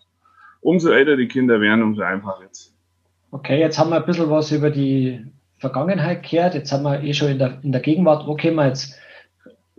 umso 0.62 0.90
älter 0.90 1.16
die 1.16 1.28
Kinder 1.28 1.62
werden, 1.62 1.82
umso 1.82 2.02
einfacher 2.02 2.44
jetzt. 2.44 2.76
Okay, 3.32 3.60
jetzt 3.60 3.80
haben 3.80 3.92
wir 3.92 3.98
ein 3.98 4.06
bisschen 4.06 4.30
was 4.30 4.52
über 4.52 4.70
die 4.70 5.26
Vergangenheit 5.58 6.30
gehört. 6.30 6.56
Jetzt 6.56 6.72
haben 6.72 6.84
wir 6.84 7.02
eh 7.02 7.14
schon 7.14 7.30
in 7.30 7.40
der, 7.40 7.60
in 7.64 7.72
der 7.72 7.82
Gegenwart. 7.82 8.28
Okay, 8.28 8.54
jetzt 8.68 9.00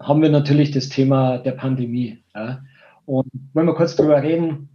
haben 0.01 0.23
wir 0.23 0.31
natürlich 0.31 0.71
das 0.71 0.89
Thema 0.89 1.39
der 1.39 1.53
Pandemie. 1.53 2.23
Ja. 2.35 2.63
Und 3.07 3.27
wollen 3.53 3.67
wir 3.67 3.75
kurz 3.75 3.97
drüber 3.97 4.23
reden, 4.23 4.69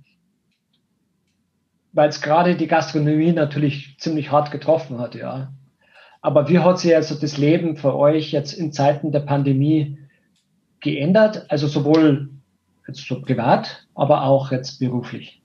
weil 1.93 2.09
es 2.09 2.21
gerade 2.21 2.55
die 2.55 2.67
Gastronomie 2.67 3.31
natürlich 3.31 3.95
ziemlich 3.97 4.31
hart 4.31 4.51
getroffen 4.51 4.99
hat, 4.99 5.15
ja. 5.15 5.53
Aber 6.25 6.49
wie 6.49 6.57
hat 6.57 6.79
sich 6.79 6.95
also 6.95 7.13
das 7.13 7.37
Leben 7.37 7.77
für 7.77 7.95
euch 7.95 8.31
jetzt 8.31 8.53
in 8.53 8.73
Zeiten 8.73 9.11
der 9.11 9.19
Pandemie 9.19 9.99
geändert? 10.79 11.45
Also 11.49 11.67
sowohl 11.67 12.29
jetzt 12.87 13.07
so 13.07 13.21
privat, 13.21 13.85
aber 13.93 14.23
auch 14.23 14.51
jetzt 14.51 14.79
beruflich? 14.79 15.43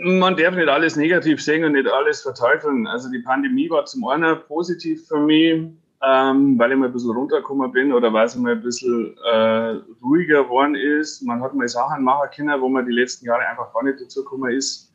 man 0.00 0.34
darf 0.36 0.54
nicht 0.54 0.68
alles 0.68 0.96
negativ 0.96 1.42
sehen 1.42 1.62
und 1.62 1.72
nicht 1.72 1.90
alles 1.90 2.22
verteufeln. 2.22 2.86
Also 2.86 3.10
die 3.10 3.18
Pandemie 3.18 3.68
war 3.68 3.84
zum 3.84 4.06
einen 4.06 4.38
positiv 4.46 5.06
für 5.06 5.18
mich, 5.18 5.68
ähm, 6.02 6.58
weil 6.58 6.72
ich 6.72 6.78
mal 6.78 6.86
ein 6.86 6.92
bisschen 6.92 7.10
runtergekommen 7.10 7.70
bin 7.72 7.92
oder 7.92 8.10
weil 8.14 8.24
es 8.24 8.36
mal 8.36 8.52
ein 8.52 8.62
bisschen 8.62 9.14
äh, 9.30 9.74
ruhiger 10.02 10.44
geworden 10.44 10.74
ist. 10.74 11.20
Man 11.22 11.42
hat 11.42 11.52
mal 11.52 11.68
Sachen 11.68 12.02
machen 12.02 12.30
können, 12.34 12.60
wo 12.62 12.68
man 12.70 12.86
die 12.86 12.92
letzten 12.92 13.26
Jahre 13.26 13.46
einfach 13.46 13.74
gar 13.74 13.82
nicht 13.82 14.00
dazu 14.00 14.22
gekommen 14.22 14.52
ist. 14.52 14.87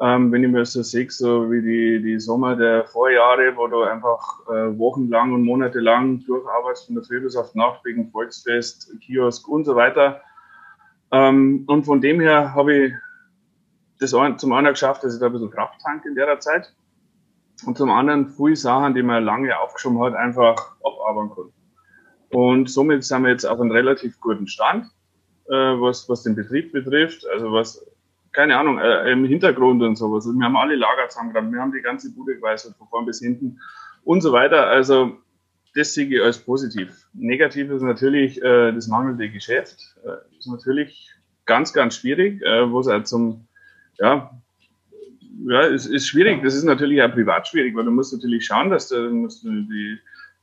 Ähm, 0.00 0.30
wenn 0.30 0.44
ich 0.44 0.50
mir 0.50 0.64
so 0.66 0.82
sehe, 0.82 1.10
so 1.10 1.50
wie 1.50 1.62
die, 1.62 2.02
die 2.02 2.20
Sommer 2.20 2.54
der 2.54 2.84
Vorjahre, 2.84 3.56
wo 3.56 3.66
du 3.66 3.82
einfach 3.82 4.40
äh, 4.48 4.78
wochenlang 4.78 5.32
und 5.32 5.42
monatelang 5.42 6.22
durcharbeitest 6.26 6.86
von 6.86 6.96
der 6.96 7.04
Früh 7.04 7.20
bis 7.20 7.34
auf 7.34 7.54
Nacht 7.54 7.82
wegen 7.84 8.10
Volksfest, 8.10 8.92
Kiosk 9.00 9.48
und 9.48 9.64
so 9.64 9.74
weiter. 9.74 10.20
Ähm, 11.12 11.64
und 11.66 11.84
von 11.84 12.02
dem 12.02 12.20
her 12.20 12.54
habe 12.54 12.74
ich 12.74 12.92
das 13.98 14.10
zum 14.10 14.52
einen 14.52 14.68
geschafft, 14.68 15.02
dass 15.02 15.14
ich 15.14 15.20
da 15.20 15.26
ein 15.26 15.32
bisschen 15.32 15.50
Kraft 15.50 15.80
tanke 15.80 16.08
in 16.08 16.14
der 16.14 16.38
Zeit 16.40 16.74
und 17.64 17.78
zum 17.78 17.90
anderen 17.90 18.28
viele 18.28 18.56
Sachen, 18.56 18.94
die 18.94 19.02
man 19.02 19.24
lange 19.24 19.58
aufgeschoben 19.58 20.02
hat, 20.02 20.14
einfach 20.14 20.76
abarbeiten 20.84 21.34
kann. 21.34 21.52
Und 22.30 22.68
somit 22.68 23.04
sind 23.04 23.22
wir 23.22 23.30
jetzt 23.30 23.46
auf 23.46 23.60
einem 23.60 23.70
relativ 23.70 24.20
guten 24.20 24.46
Stand, 24.46 24.86
äh, 25.48 25.54
was, 25.54 26.08
was 26.08 26.22
den 26.24 26.34
Betrieb 26.34 26.72
betrifft. 26.72 27.26
Also 27.32 27.52
was, 27.52 27.86
keine 28.36 28.58
Ahnung, 28.58 28.78
äh, 28.78 29.10
im 29.10 29.24
Hintergrund 29.24 29.82
und 29.82 29.96
sowas. 29.96 30.26
Also 30.26 30.38
wir 30.38 30.44
haben 30.44 30.56
alle 30.56 30.76
Lager 30.76 31.08
zusammengeräumt, 31.08 31.52
wir 31.52 31.60
haben 31.60 31.72
die 31.72 31.80
ganze 31.80 32.14
Bude 32.14 32.36
geweißert, 32.36 32.76
von 32.76 32.86
vorn 32.88 33.06
bis 33.06 33.20
hinten 33.20 33.58
und 34.04 34.20
so 34.20 34.30
weiter. 34.32 34.66
Also 34.66 35.16
das 35.74 35.94
sehe 35.94 36.06
ich 36.06 36.22
als 36.22 36.38
positiv. 36.38 37.08
Negativ 37.14 37.70
ist 37.70 37.82
natürlich 37.82 38.40
äh, 38.42 38.72
das 38.72 38.88
mangelnde 38.88 39.30
Geschäft. 39.30 39.96
Äh, 40.04 40.38
ist 40.38 40.48
natürlich 40.48 41.10
ganz, 41.46 41.72
ganz 41.72 41.96
schwierig, 41.96 42.42
äh, 42.42 42.70
wo 42.70 42.80
es 42.80 42.88
auch 42.88 43.02
zum 43.04 43.48
ja, 43.98 44.30
ja, 45.46 45.62
es 45.62 45.86
ist 45.86 46.06
schwierig. 46.06 46.42
Das 46.42 46.54
ist 46.54 46.64
natürlich 46.64 47.02
auch 47.02 47.12
privat 47.12 47.48
schwierig, 47.48 47.74
weil 47.74 47.84
du 47.84 47.90
musst 47.90 48.12
natürlich 48.12 48.44
schauen, 48.44 48.68
dass 48.68 48.88
du, 48.88 49.10
musst 49.10 49.44
du 49.44 49.48
die, 49.62 49.98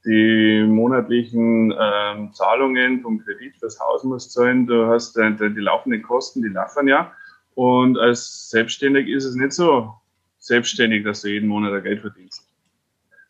die 0.05 0.63
monatlichen 0.67 1.73
ähm, 1.79 2.33
Zahlungen 2.33 3.01
vom 3.01 3.19
Kredit 3.23 3.55
fürs 3.57 3.79
Haus 3.79 4.03
musst 4.03 4.33
zahlen. 4.33 4.65
Du 4.65 4.87
hast 4.87 5.15
äh, 5.17 5.31
die 5.31 5.61
laufenden 5.61 6.01
Kosten, 6.01 6.41
die 6.41 6.49
laufen 6.49 6.87
ja. 6.87 7.11
Und 7.55 7.97
als 7.97 8.49
Selbstständig 8.49 9.07
ist 9.07 9.25
es 9.25 9.35
nicht 9.35 9.53
so 9.53 9.93
selbstständig, 10.39 11.03
dass 11.03 11.21
du 11.21 11.29
jeden 11.29 11.47
Monat 11.47 11.83
Geld 11.83 12.01
verdienst. 12.01 12.47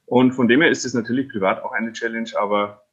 Und 0.05 0.33
von 0.33 0.47
dem 0.47 0.61
her 0.61 0.69
ist 0.69 0.85
es 0.85 0.93
natürlich 0.93 1.29
privat 1.29 1.63
auch 1.63 1.71
eine 1.71 1.93
Challenge, 1.93 2.29
aber 2.39 2.83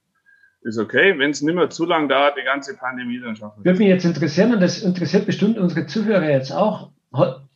ist 0.62 0.78
okay. 0.78 1.18
Wenn 1.18 1.30
es 1.30 1.42
nicht 1.42 1.54
mehr 1.54 1.70
zu 1.70 1.86
lang 1.86 2.08
dauert, 2.08 2.36
die 2.36 2.44
ganze 2.44 2.76
Pandemie, 2.76 3.20
dann 3.20 3.36
schaffen 3.36 3.56
wir 3.56 3.60
es. 3.60 3.64
Würde 3.64 3.78
mich 3.78 3.88
jetzt 3.88 4.04
interessieren, 4.04 4.52
und 4.52 4.60
das 4.60 4.82
interessiert 4.82 5.26
bestimmt 5.26 5.58
unsere 5.58 5.86
Zuhörer 5.86 6.30
jetzt 6.30 6.52
auch, 6.52 6.90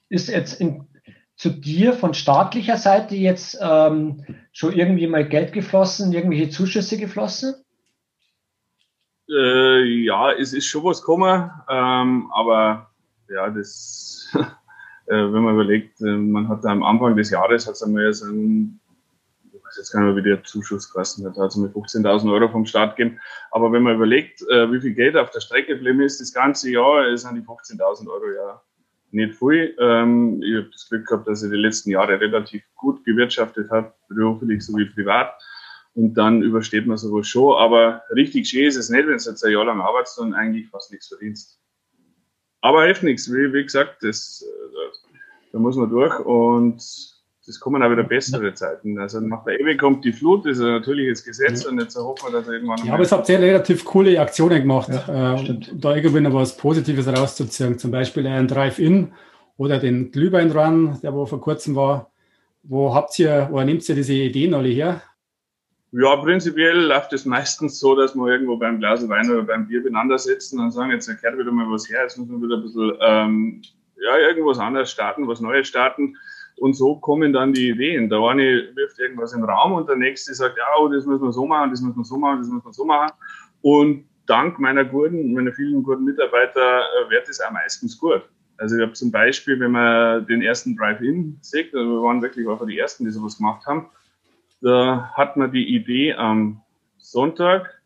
ist 0.09 0.29
jetzt 0.29 0.61
in, 0.61 0.87
zu 1.37 1.51
dir 1.51 1.93
von 1.93 2.15
staatlicher 2.15 2.77
Seite 2.77 3.15
jetzt 3.15 3.59
ähm, 3.61 4.25
schon 4.53 4.73
irgendwie 4.73 5.07
mal 5.07 5.29
Geld 5.29 5.53
geflossen, 5.53 6.13
irgendwelche 6.13 6.49
Zuschüsse 6.49 6.97
geflossen? 6.97 7.55
Äh, 9.29 9.83
ja, 10.05 10.33
es 10.33 10.53
ist 10.53 10.67
schon 10.67 10.85
was 10.85 11.01
gekommen, 11.01 11.51
ähm, 11.69 12.31
aber 12.33 12.91
ja, 13.29 13.51
das, 13.51 14.29
äh, 15.07 15.15
wenn 15.15 15.43
man 15.43 15.55
überlegt, 15.55 16.01
äh, 16.01 16.17
man 16.17 16.49
hat 16.49 16.65
da 16.65 16.71
am 16.71 16.83
Anfang 16.83 17.17
des 17.17 17.31
Jahres 17.31 17.67
hat 17.67 17.75
es 17.75 17.83
einmal 17.83 18.13
so 18.13 18.27
ein, 18.27 18.81
ich 19.53 19.65
weiß 19.65 19.77
jetzt 19.77 19.93
gar 19.93 20.01
nicht 20.03 20.15
mehr, 20.15 20.25
wie 20.25 20.29
der 20.29 20.45
Zuschuss 20.45 20.93
gekostet 20.93 21.25
hat, 21.27 21.37
hat 21.37 21.51
es 21.51 21.57
mir 21.57 21.69
15.000 21.69 22.33
Euro 22.33 22.49
vom 22.49 22.67
Staat 22.67 22.97
gegeben. 22.97 23.21
Aber 23.51 23.73
wenn 23.73 23.83
man 23.83 23.97
überlegt, 23.97 24.43
äh, 24.51 24.71
wie 24.71 24.81
viel 24.81 24.95
Geld 24.95 25.17
auf 25.17 25.31
der 25.31 25.41
Strecke 25.41 25.75
geblieben 25.75 26.01
ist, 26.01 26.21
das 26.21 26.33
ganze 26.33 26.71
Jahr, 26.71 27.17
sind 27.17 27.37
die 27.37 27.43
15.000 27.43 28.09
Euro 28.09 28.31
ja 28.35 28.63
nicht 29.15 29.39
viel. 29.39 29.75
Ähm, 29.79 30.43
ich 30.43 30.57
habe 30.57 30.71
das 30.71 30.89
Glück 30.89 31.07
gehabt, 31.07 31.29
dass 31.29 31.43
ich 31.43 31.51
die 31.51 31.57
letzten 31.57 31.91
Jahre 31.91 32.21
relativ 32.21 32.63
gut 32.75 33.05
gewirtschaftet 33.05 33.71
habe, 33.71 33.95
beruflich 34.09 34.65
sowie 34.65 34.87
privat. 34.87 35.33
Und 35.95 36.15
dann 36.15 36.43
übersteht 36.43 36.87
man 36.87 36.97
sowas 36.97 37.29
schon. 37.29 37.57
Aber 37.57 38.03
richtig 38.15 38.49
schön 38.49 38.67
ist 38.67 38.77
es 38.77 38.91
nicht, 38.91 39.07
wenn 39.07 39.17
du 39.17 39.25
jetzt 39.25 39.45
ein 39.45 39.53
Jahr 39.53 39.65
lang 39.65 39.81
arbeitest 39.81 40.19
und 40.19 40.35
eigentlich 40.35 40.69
fast 40.69 40.91
nichts 40.91 41.09
verdienst. 41.09 41.61
Aber 42.65 42.85
hilft 42.87 43.03
nichts. 43.03 43.31
Wie, 43.31 43.53
wie 43.53 43.63
gesagt, 43.63 44.03
das, 44.03 44.43
äh, 44.43 45.13
da 45.53 45.59
muss 45.59 45.77
man 45.77 45.91
durch. 45.91 46.19
Und 46.21 46.77
es 46.77 47.61
kommen 47.61 47.83
auch 47.83 47.91
wieder 47.91 48.05
bessere 48.05 48.55
Zeiten. 48.55 48.99
Also 48.99 49.21
nach 49.21 49.45
der 49.45 49.61
Ewe 49.61 49.77
kommt 49.77 50.03
die 50.03 50.15
Flut, 50.15 50.47
das 50.47 50.57
ist 50.57 50.65
ein 50.65 50.73
natürliches 50.73 51.23
Gesetz 51.23 51.65
ja. 51.65 51.69
und 51.69 51.79
jetzt 51.79 51.95
hoffen 51.95 52.33
wir, 52.33 52.41
dass 52.41 52.49
irgendwann. 52.49 52.79
Ja, 52.87 52.95
aber 52.95 53.03
es 53.03 53.13
habt 53.13 53.29
ihr 53.29 53.39
relativ 53.39 53.85
coole 53.85 54.19
Aktionen 54.19 54.63
gemacht, 54.63 54.89
ja, 54.89 55.35
äh, 55.35 55.59
da 55.75 55.95
irgendwie 55.95 56.23
noch 56.23 56.33
was 56.33 56.57
Positives 56.57 57.07
rauszuziehen. 57.07 57.79
Zum 57.79 57.91
Beispiel 57.91 58.27
ein 58.27 58.49
Drive-In 58.49 59.13
oder 59.59 59.79
den 59.79 60.11
Glühwein-Run, 60.11 61.01
der 61.03 61.13
wo 61.13 61.27
vor 61.27 61.43
kurzem 61.43 61.77
war. 61.77 62.13
Wo 62.63 62.95
habt 62.95 63.19
ihr, 63.19 63.49
wo 63.51 63.61
nehmt 63.63 63.87
ihr 63.87 63.95
diese 63.95 64.15
Ideen 64.15 64.55
alle 64.55 64.71
her? 64.71 65.03
Ja, 65.97 66.17
prinzipiell 66.17 66.87
läuft 66.87 67.13
es 67.13 67.25
meistens 67.25 67.79
so, 67.79 67.95
dass 67.95 68.17
wir 68.17 68.27
irgendwo 68.27 68.57
beim 68.57 68.81
Glas 68.81 69.09
Wein 69.09 69.31
oder 69.31 69.45
beim 69.45 69.69
Bier 69.69 69.81
beieinander 69.81 70.19
sitzen 70.19 70.59
und 70.59 70.73
sagen, 70.73 70.91
jetzt 70.91 71.07
erklärt 71.07 71.39
wieder 71.39 71.53
mal 71.53 71.71
was 71.71 71.89
her, 71.89 72.03
jetzt 72.03 72.19
müssen 72.19 72.41
wir 72.41 72.49
wieder 72.49 72.57
ein 72.57 72.63
bisschen 72.63 72.93
ähm, 73.01 73.63
ja, 74.03 74.19
irgendwas 74.19 74.59
anderes 74.59 74.91
starten, 74.91 75.29
was 75.29 75.41
Neues 75.41 75.69
starten. 75.69 76.17
Und 76.57 76.75
so 76.75 76.97
kommen 76.97 77.33
dann 77.33 77.53
die 77.53 77.69
Ideen. 77.69 78.09
Der 78.09 78.19
eine 78.19 78.71
wirft 78.75 78.99
irgendwas 78.99 79.35
im 79.35 79.45
Raum 79.45 79.75
und 79.75 79.89
der 79.89 79.95
nächste 79.95 80.35
sagt, 80.35 80.59
ja, 80.59 80.65
oh, 80.81 80.89
das 80.89 81.07
müssen 81.07 81.23
wir 81.23 81.33
so 81.33 81.47
machen, 81.47 81.71
das 81.71 81.81
müssen 81.81 81.99
wir 81.99 82.05
so 82.05 82.19
machen, 82.19 82.39
das 82.41 82.49
müssen 82.49 82.67
wir 82.67 82.73
so 82.73 82.85
machen. 82.85 83.13
Und 83.63 84.05
dank 84.27 84.59
meiner 84.59 84.85
guten, 84.85 85.33
meiner 85.33 85.53
vielen 85.53 85.85
guten 85.85 86.05
Mitarbeiter 86.05 86.81
äh, 86.81 87.11
wird 87.11 87.29
es 87.29 87.41
auch 87.41 87.53
meistens 87.53 87.97
gut. 87.97 88.23
Also 88.57 88.75
ich 88.77 88.83
habe 88.83 88.95
zum 88.95 89.13
Beispiel, 89.13 89.61
wenn 89.61 89.71
man 89.71 90.27
den 90.27 90.43
ersten 90.43 90.77
Drive-In 90.77 91.39
sieht, 91.41 91.73
also 91.73 91.89
wir 91.89 92.03
waren 92.03 92.21
wirklich 92.21 92.49
auch 92.49 92.67
die 92.67 92.81
Ersten, 92.81 93.05
die 93.05 93.13
sowas 93.13 93.37
gemacht 93.37 93.65
haben, 93.67 93.87
da 94.61 95.11
hat 95.15 95.37
man 95.37 95.53
die 95.53 95.75
Idee 95.75 96.15
am 96.15 96.63
Sonntag, 96.99 97.83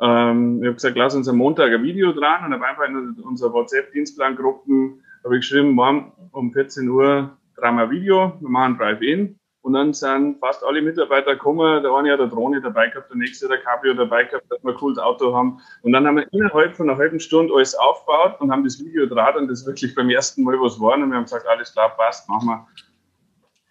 ähm, 0.00 0.58
ich 0.60 0.66
habe 0.66 0.74
gesagt, 0.74 0.96
lass 0.96 1.14
uns 1.14 1.28
am 1.28 1.36
Montag 1.36 1.72
ein 1.72 1.82
Video 1.82 2.12
dran 2.12 2.44
und 2.44 2.52
habe 2.52 2.66
einfach 2.66 2.84
in 2.84 3.14
unserer 3.22 3.52
WhatsApp-Dienstplan-Gruppen 3.52 5.02
geschrieben, 5.24 5.72
morgen 5.72 6.12
um 6.32 6.52
14 6.52 6.88
Uhr 6.88 7.36
dreimal 7.56 7.90
Video, 7.90 8.36
wir 8.40 8.48
machen 8.48 8.78
Drive-In 8.78 9.38
und 9.62 9.72
dann 9.72 9.92
sind 9.92 10.38
fast 10.38 10.64
alle 10.64 10.80
Mitarbeiter 10.80 11.34
gekommen. 11.34 11.82
Der 11.82 11.92
eine 11.92 12.12
hat 12.12 12.20
eine 12.20 12.28
Drohne 12.28 12.60
dabei 12.60 12.88
gehabt, 12.88 13.10
der 13.10 13.16
nächste 13.16 13.48
hat 13.48 13.58
ein 13.58 13.64
Cabrio 13.64 13.94
dabei 13.94 14.24
gehabt, 14.24 14.44
dass 14.50 14.62
wir 14.62 14.70
ein 14.70 14.76
cooles 14.76 14.98
Auto 14.98 15.34
haben. 15.34 15.60
Und 15.82 15.92
dann 15.92 16.06
haben 16.06 16.16
wir 16.16 16.32
innerhalb 16.32 16.76
von 16.76 16.88
einer 16.88 16.98
halben 16.98 17.18
Stunde 17.18 17.52
alles 17.52 17.74
aufgebaut 17.74 18.40
und 18.40 18.52
haben 18.52 18.64
das 18.64 18.78
Video 18.78 19.06
draht 19.06 19.36
und 19.36 19.48
das 19.48 19.66
wirklich 19.66 19.94
beim 19.94 20.10
ersten 20.10 20.44
Mal 20.44 20.58
was 20.60 20.80
war. 20.80 20.94
Und 20.94 21.10
wir 21.10 21.16
haben 21.16 21.24
gesagt, 21.24 21.46
alles 21.46 21.72
klar, 21.72 21.90
passt, 21.96 22.28
machen 22.28 22.48
wir. 22.48 22.66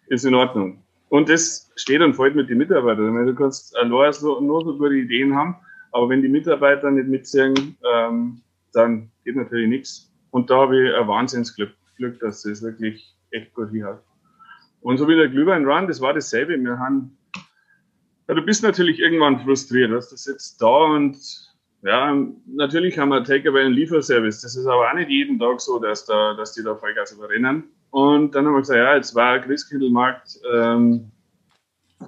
Ist 0.07 0.25
in 0.25 0.35
Ordnung. 0.35 0.83
Und 1.09 1.29
das 1.29 1.71
steht 1.75 2.01
und 2.01 2.15
fällt 2.15 2.35
mit 2.35 2.49
den 2.49 2.57
Mitarbeitern. 2.57 3.25
Du 3.25 3.35
kannst 3.35 3.75
nur 3.85 4.11
so, 4.11 4.41
nur 4.41 4.63
so 4.63 4.77
gute 4.77 4.95
Ideen 4.95 5.35
haben, 5.35 5.55
aber 5.91 6.09
wenn 6.09 6.21
die 6.21 6.27
Mitarbeiter 6.27 6.91
nicht 6.91 7.07
mitziehen, 7.07 7.77
ähm, 7.93 8.41
dann 8.73 9.09
geht 9.23 9.35
natürlich 9.35 9.69
nichts. 9.69 10.11
Und 10.31 10.49
da 10.49 10.57
habe 10.57 10.83
ich 10.83 10.93
ein 10.93 11.07
Wahnsinnsglück, 11.07 11.71
Glück, 11.95 12.19
dass 12.19 12.43
das 12.43 12.61
wirklich 12.61 13.15
echt 13.31 13.53
gut 13.53 13.69
hat. 13.83 14.03
Und 14.81 14.97
so 14.97 15.07
wie 15.07 15.15
der 15.15 15.29
Glühwein 15.29 15.65
Run, 15.65 15.87
das 15.87 16.01
war 16.01 16.13
dasselbe. 16.13 16.57
Wir 16.57 16.77
haben, 16.77 17.17
ja, 18.27 18.35
du 18.35 18.41
bist 18.41 18.63
natürlich 18.63 18.99
irgendwann 18.99 19.39
frustriert, 19.39 19.91
dass 19.91 20.09
das 20.09 20.25
jetzt 20.25 20.61
da 20.61 20.67
und 20.67 21.17
ja, 21.83 22.15
natürlich 22.47 22.97
haben 22.97 23.09
wir 23.09 23.23
Takeaway 23.23 23.65
und 23.65 23.73
Lieferservice. 23.73 24.41
Das 24.41 24.55
ist 24.55 24.65
aber 24.65 24.89
auch 24.89 24.93
nicht 24.95 25.09
jeden 25.09 25.39
Tag 25.39 25.61
so, 25.61 25.79
dass, 25.79 26.05
da, 26.05 26.33
dass 26.33 26.53
die 26.53 26.63
da 26.63 26.75
Vollgas 26.75 27.13
überrennen. 27.13 27.63
Und 27.91 28.35
dann 28.35 28.45
haben 28.45 28.53
wir 28.53 28.59
gesagt, 28.59 28.77
ja, 28.77 28.95
jetzt 28.95 29.15
war 29.15 29.39
Christkindlmarkt, 29.39 30.39
ähm, 30.53 31.11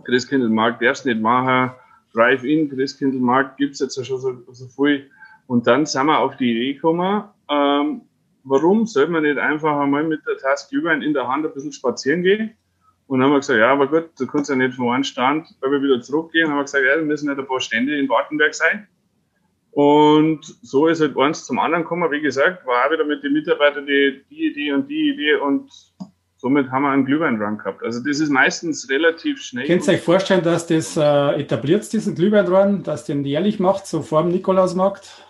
Christkindlmarkt 0.04 0.82
darfst 0.82 1.06
nicht 1.06 1.22
machen, 1.22 1.72
Drive-In, 2.14 2.70
Christkindlmarkt 2.70 3.58
gibt 3.58 3.74
es 3.74 3.80
jetzt 3.80 4.06
schon 4.06 4.20
so, 4.20 4.44
so 4.52 4.68
viel. 4.68 5.10
Und 5.48 5.68
dann 5.68 5.86
sind 5.86 6.06
wir 6.06 6.20
auf 6.20 6.38
die 6.38 6.52
Idee 6.52 6.74
gekommen, 6.74 7.24
ähm, 7.50 8.02
warum 8.44 8.86
soll 8.86 9.08
man 9.08 9.24
nicht 9.24 9.38
einfach 9.38 9.80
einmal 9.80 10.04
mit 10.04 10.26
der 10.28 10.38
Tasse 10.38 10.68
Glühwein 10.70 11.02
in 11.02 11.14
der 11.14 11.28
Hand 11.28 11.46
ein 11.46 11.54
bisschen 11.54 11.72
spazieren 11.72 12.24
gehen? 12.24 12.52
Und 13.08 13.20
dann 13.20 13.26
haben 13.26 13.34
wir 13.34 13.40
gesagt, 13.40 13.60
ja, 13.60 13.72
aber 13.72 13.88
gut, 13.88 14.12
du 14.20 14.28
kannst 14.28 14.50
ja 14.50 14.56
nicht 14.56 14.76
von 14.76 14.90
einem 14.90 15.04
Stand, 15.04 15.48
weil 15.62 15.72
wir 15.72 15.82
wieder 15.82 16.02
zurückgehen, 16.02 16.50
haben 16.50 16.58
wir 16.58 16.64
gesagt, 16.64 16.86
ja, 16.86 16.96
wir 16.96 17.06
müssen 17.06 17.28
nicht 17.28 17.40
ein 17.40 17.48
paar 17.48 17.60
Stände 17.60 17.98
in 17.98 18.08
Wartenberg 18.08 18.54
sein. 18.54 18.88
Und 19.72 20.42
so 20.62 20.88
ist 20.88 21.00
halt 21.00 21.18
eins 21.18 21.46
zum 21.46 21.60
anderen 21.60 21.84
gekommen. 21.84 22.12
Wie 22.12 22.22
gesagt, 22.22 22.66
war 22.66 22.88
auch 22.88 22.92
wieder 22.92 23.06
mit 23.06 23.24
den 23.24 23.34
Mitarbeitern 23.34 23.86
die, 23.86 24.24
die 24.30 24.48
Idee 24.48 24.72
und 24.74 24.88
die 24.90 25.10
Idee 25.12 25.36
und 25.36 25.72
somit 26.38 26.72
haben 26.72 26.84
wir 26.84 26.90
einen 26.90 27.06
Glühwein-Run 27.06 27.58
gehabt. 27.58 27.84
Also 27.84 28.00
das 28.04 28.20
ist 28.20 28.30
meistens 28.30 28.90
relativ 28.90 29.42
schnell. 29.42 29.68
Könnt 29.68 29.88
ihr 29.88 29.94
euch 29.94 30.02
vorstellen, 30.02 30.44
dass 30.44 30.68
das 30.68 30.98
äh, 30.98 31.42
etabliert, 31.42 31.92
diesen 31.92 32.16
Glühwein-Run, 32.16 32.84
dass 32.84 33.06
den 33.06 33.24
jährlich 33.26 33.60
macht, 33.60 33.86
so 33.86 34.02
vor 34.02 34.24
dem 34.24 34.32
Nikolausmarkt? 34.32 35.26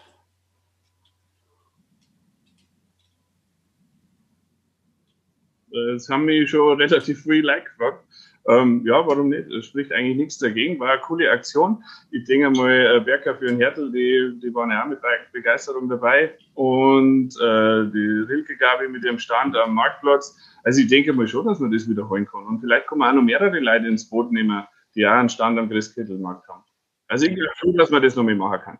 Das 5.71 6.09
haben 6.09 6.25
mich 6.25 6.49
schon 6.49 6.77
relativ 6.81 7.23
viel 7.23 7.45
Leute 7.45 7.63
gefragt. 7.63 8.03
Ähm, 8.47 8.83
ja, 8.85 9.05
warum 9.05 9.29
nicht? 9.29 9.51
Es 9.51 9.65
spricht 9.65 9.91
eigentlich 9.91 10.17
nichts 10.17 10.37
dagegen. 10.37 10.79
War 10.79 10.91
eine 10.91 11.01
coole 11.01 11.29
Aktion. 11.29 11.83
Ich 12.11 12.23
denke 12.25 12.49
mal, 12.49 12.97
äh, 12.97 12.99
Berker 12.99 13.35
für 13.35 13.45
den 13.45 13.57
Hertel, 13.57 13.91
die, 13.91 14.39
die 14.41 14.53
waren 14.53 14.71
ja 14.71 14.83
auch 14.83 14.87
mit 14.87 14.99
Begeisterung 15.31 15.89
dabei. 15.89 16.35
Und 16.55 17.29
äh, 17.35 17.91
die 17.91 18.25
Rilke 18.27 18.57
Gabi 18.57 18.87
mit 18.87 19.03
dem 19.03 19.19
Stand 19.19 19.55
am 19.55 19.75
Marktplatz. 19.75 20.37
Also 20.63 20.81
ich 20.81 20.87
denke 20.87 21.13
mal 21.13 21.27
schon, 21.27 21.45
dass 21.45 21.59
man 21.59 21.71
das 21.71 21.87
wiederholen 21.87 22.25
kann. 22.25 22.45
Und 22.45 22.59
vielleicht 22.61 22.89
man 22.91 23.09
auch 23.09 23.15
noch 23.15 23.23
mehrere 23.23 23.59
Leute 23.59 23.87
ins 23.87 24.09
Boot 24.09 24.31
nehmen, 24.31 24.63
die 24.95 25.05
auch 25.05 25.11
einen 25.11 25.29
Stand 25.29 25.59
am 25.59 25.69
Christkindlmarkt 25.69 26.47
haben. 26.47 26.63
Also 27.07 27.25
ich 27.25 27.35
glaube 27.35 27.51
schon, 27.55 27.75
dass 27.75 27.89
man 27.89 28.01
das 28.01 28.15
noch 28.15 28.23
mehr 28.23 28.35
machen 28.35 28.61
kann. 28.61 28.79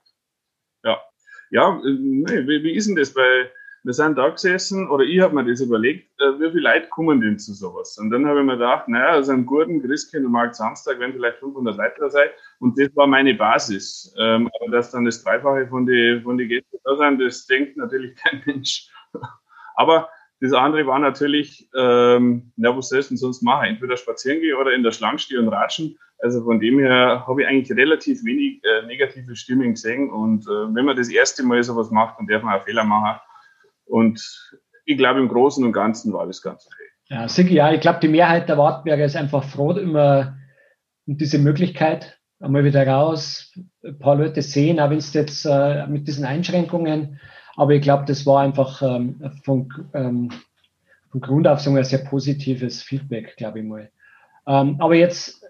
Ja. 0.84 1.00
Ja, 1.52 1.80
äh, 1.84 1.92
nee, 2.00 2.48
wie, 2.48 2.64
wie 2.64 2.76
ist 2.76 2.88
denn 2.88 2.96
das 2.96 3.14
bei 3.14 3.52
wir 3.84 3.94
sind 3.94 4.18
da 4.18 4.30
gesessen, 4.30 4.90
oder 4.90 5.04
ich 5.04 5.22
habe 5.22 5.36
mir 5.36 5.46
das 5.46 5.62
überlegt, 5.62 6.10
äh, 6.20 6.40
wie 6.40 6.52
viele 6.52 6.70
Leute 6.70 6.88
kommen 6.90 7.22
denn 7.22 7.40
zu 7.40 7.54
sowas? 7.54 7.98
Und 7.98 8.10
dann 8.10 8.26
habe 8.26 8.40
ich 8.40 8.46
mir 8.46 8.54
gedacht, 8.54 8.88
naja, 8.88 9.10
also 9.12 9.32
am 9.32 9.46
guten 9.46 9.82
Christkindlmarkt 9.82 10.56
Samstag 10.56 11.00
werden 11.00 11.14
vielleicht 11.14 11.38
500 11.40 11.78
Leute 11.78 11.96
da 12.00 12.10
sein. 12.10 12.30
Und 12.60 12.78
das 12.80 12.96
war 12.96 13.08
meine 13.08 13.34
Basis. 13.34 14.14
Ähm, 14.20 14.50
aber 14.60 14.72
dass 14.72 14.92
dann 14.92 15.06
das 15.06 15.24
Dreifache 15.24 15.68
von 15.68 15.86
den 15.86 16.24
von 16.24 16.38
die 16.38 16.48
Gästen 16.48 16.78
da 16.84 16.98
sind, 16.98 17.22
das 17.22 17.46
denkt 17.46 17.78
natürlich 17.78 18.16
kein 18.24 18.42
Mensch. 18.46 18.90
aber 19.76 20.10
das 20.42 20.54
andere 20.54 20.88
war 20.88 21.00
natürlich, 21.00 21.70
ähm, 21.76 22.54
na, 22.56 22.76
was 22.76 22.90
sollst 22.90 23.10
du 23.10 23.14
denn 23.14 23.18
sonst 23.18 23.42
machen? 23.42 23.66
Entweder 23.68 23.98
spazieren 23.98 24.40
gehen 24.40 24.56
oder 24.56 24.74
in 24.74 24.84
der 24.84 24.92
Schlange 24.92 25.20
stehen 25.20 25.40
und 25.40 25.50
ratschen. 25.50 25.98
Also 26.20 26.44
von 26.44 26.60
dem 26.60 26.80
her 26.80 27.26
habe 27.28 27.42
ich 27.42 27.48
eigentlich 27.48 27.78
relativ 27.78 28.24
wenig 28.24 28.62
äh, 28.64 28.86
negative 28.86 29.36
Stimmen 29.36 29.72
gesehen. 29.72 30.10
Und 30.10 30.46
äh, 30.48 30.74
wenn 30.74 30.86
man 30.86 30.96
das 30.96 31.10
erste 31.10 31.44
Mal 31.44 31.62
sowas 31.64 31.92
macht, 31.92 32.20
dann 32.20 32.28
darf 32.28 32.44
man 32.44 32.60
auch 32.60 32.64
Fehler 32.64 32.84
machen. 32.84 33.20
Und 33.90 34.52
ich 34.86 34.98
glaube, 34.98 35.20
im 35.20 35.28
Großen 35.28 35.64
und 35.64 35.74
Ganzen 35.74 36.14
war 36.14 36.26
das 36.28 36.42
ganz 36.42 36.66
okay. 36.66 36.84
Ja, 37.10 37.28
Sigi, 37.28 37.56
ja, 37.56 37.74
ich 37.74 37.82
glaube, 37.82 38.00
die 38.02 38.08
Mehrheit 38.08 38.50
der 38.50 38.58
Wartberger 38.58 39.04
ist 39.04 39.16
einfach 39.16 39.44
froh 39.44 39.72
immer 39.72 40.38
um 41.08 41.18
diese 41.18 41.40
Möglichkeit, 41.40 42.20
einmal 42.40 42.64
wieder 42.64 42.88
raus, 42.88 43.52
ein 43.84 43.98
paar 43.98 44.16
Leute 44.16 44.44
sehen, 44.44 44.80
auch 44.80 44.92
wenn 44.92 45.00
es 45.00 45.14
jetzt 45.14 45.46
äh, 45.46 45.88
mit 45.88 46.08
diesen 46.08 46.24
Einschränkungen, 46.24 47.20
aber 47.56 47.74
ich 47.74 47.82
glaube, 47.82 48.06
das 48.06 48.26
war 48.26 48.42
einfach 48.42 48.82
ähm, 48.82 49.22
von, 49.44 49.68
ähm, 49.94 50.32
von 51.12 51.20
Grund 51.20 51.48
auf 51.48 51.60
so 51.60 51.72
ein 51.72 51.84
sehr 51.84 52.00
positives 52.00 52.84
Feedback, 52.84 53.36
glaube 53.38 53.60
ich 53.60 53.66
mal. 53.66 53.92
Ähm, 54.48 54.78
aber 54.80 54.96
jetzt 54.96 55.44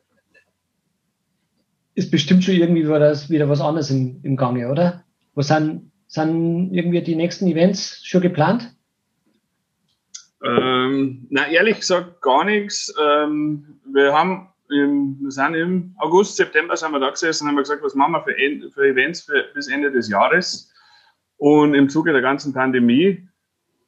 ist 1.93 2.09
bestimmt 2.09 2.43
schon 2.43 2.55
irgendwie 2.55 2.87
wieder, 2.87 3.49
was 3.49 3.61
anderes 3.61 3.91
im, 3.91 4.21
im 4.23 4.37
Gange, 4.37 4.69
oder? 4.69 5.03
Was 5.35 5.49
sind 5.49 5.91
sind 6.09 6.73
irgendwie 6.73 7.01
die 7.01 7.15
nächsten 7.15 7.47
Events 7.47 8.01
schon 8.03 8.21
geplant? 8.21 8.75
Ähm, 10.43 11.27
na, 11.29 11.47
ehrlich 11.47 11.77
gesagt 11.77 12.21
gar 12.21 12.43
nichts. 12.43 12.93
Ähm, 13.01 13.79
wir 13.85 14.11
haben 14.11 14.49
im, 14.69 15.17
wir 15.21 15.31
sind 15.31 15.53
im 15.53 15.95
August, 15.97 16.35
September 16.35 16.75
sind 16.75 16.91
wir 16.91 16.99
da 16.99 17.11
gesessen 17.11 17.43
und 17.43 17.51
haben 17.51 17.57
gesagt, 17.57 17.83
was 17.83 17.95
machen 17.95 18.13
wir 18.13 18.23
für, 18.23 18.71
für 18.71 18.87
Events 18.87 19.21
für, 19.21 19.45
bis 19.53 19.67
Ende 19.67 19.91
des 19.91 20.09
Jahres. 20.09 20.73
Und 21.37 21.75
im 21.75 21.89
Zuge 21.89 22.11
der 22.11 22.21
ganzen 22.21 22.53
Pandemie 22.53 23.27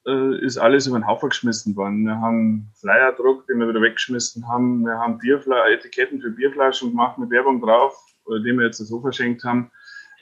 äh, 0.06 0.46
ist 0.46 0.58
alles 0.58 0.86
über 0.86 1.00
den 1.00 1.08
Haufen 1.08 1.30
geschmissen 1.30 1.76
worden. 1.76 2.06
Wir 2.06 2.20
haben 2.20 2.72
Flyer 2.80 3.12
gedruckt, 3.12 3.50
die 3.50 3.56
wir 3.56 3.68
wieder 3.68 3.82
weggeschmissen 3.82 4.48
haben. 4.48 4.86
Wir 4.86 4.98
haben 5.00 5.18
Bierfla 5.18 5.70
Etiketten 5.70 6.22
für 6.22 6.30
Bierflaschen 6.30 6.92
gemacht 6.92 7.18
mit 7.18 7.32
Werbung 7.32 7.62
drauf, 7.62 7.96
die 8.28 8.54
wir 8.54 8.66
jetzt 8.66 8.78
so 8.78 9.02
verschenkt 9.02 9.44
haben. 9.44 9.72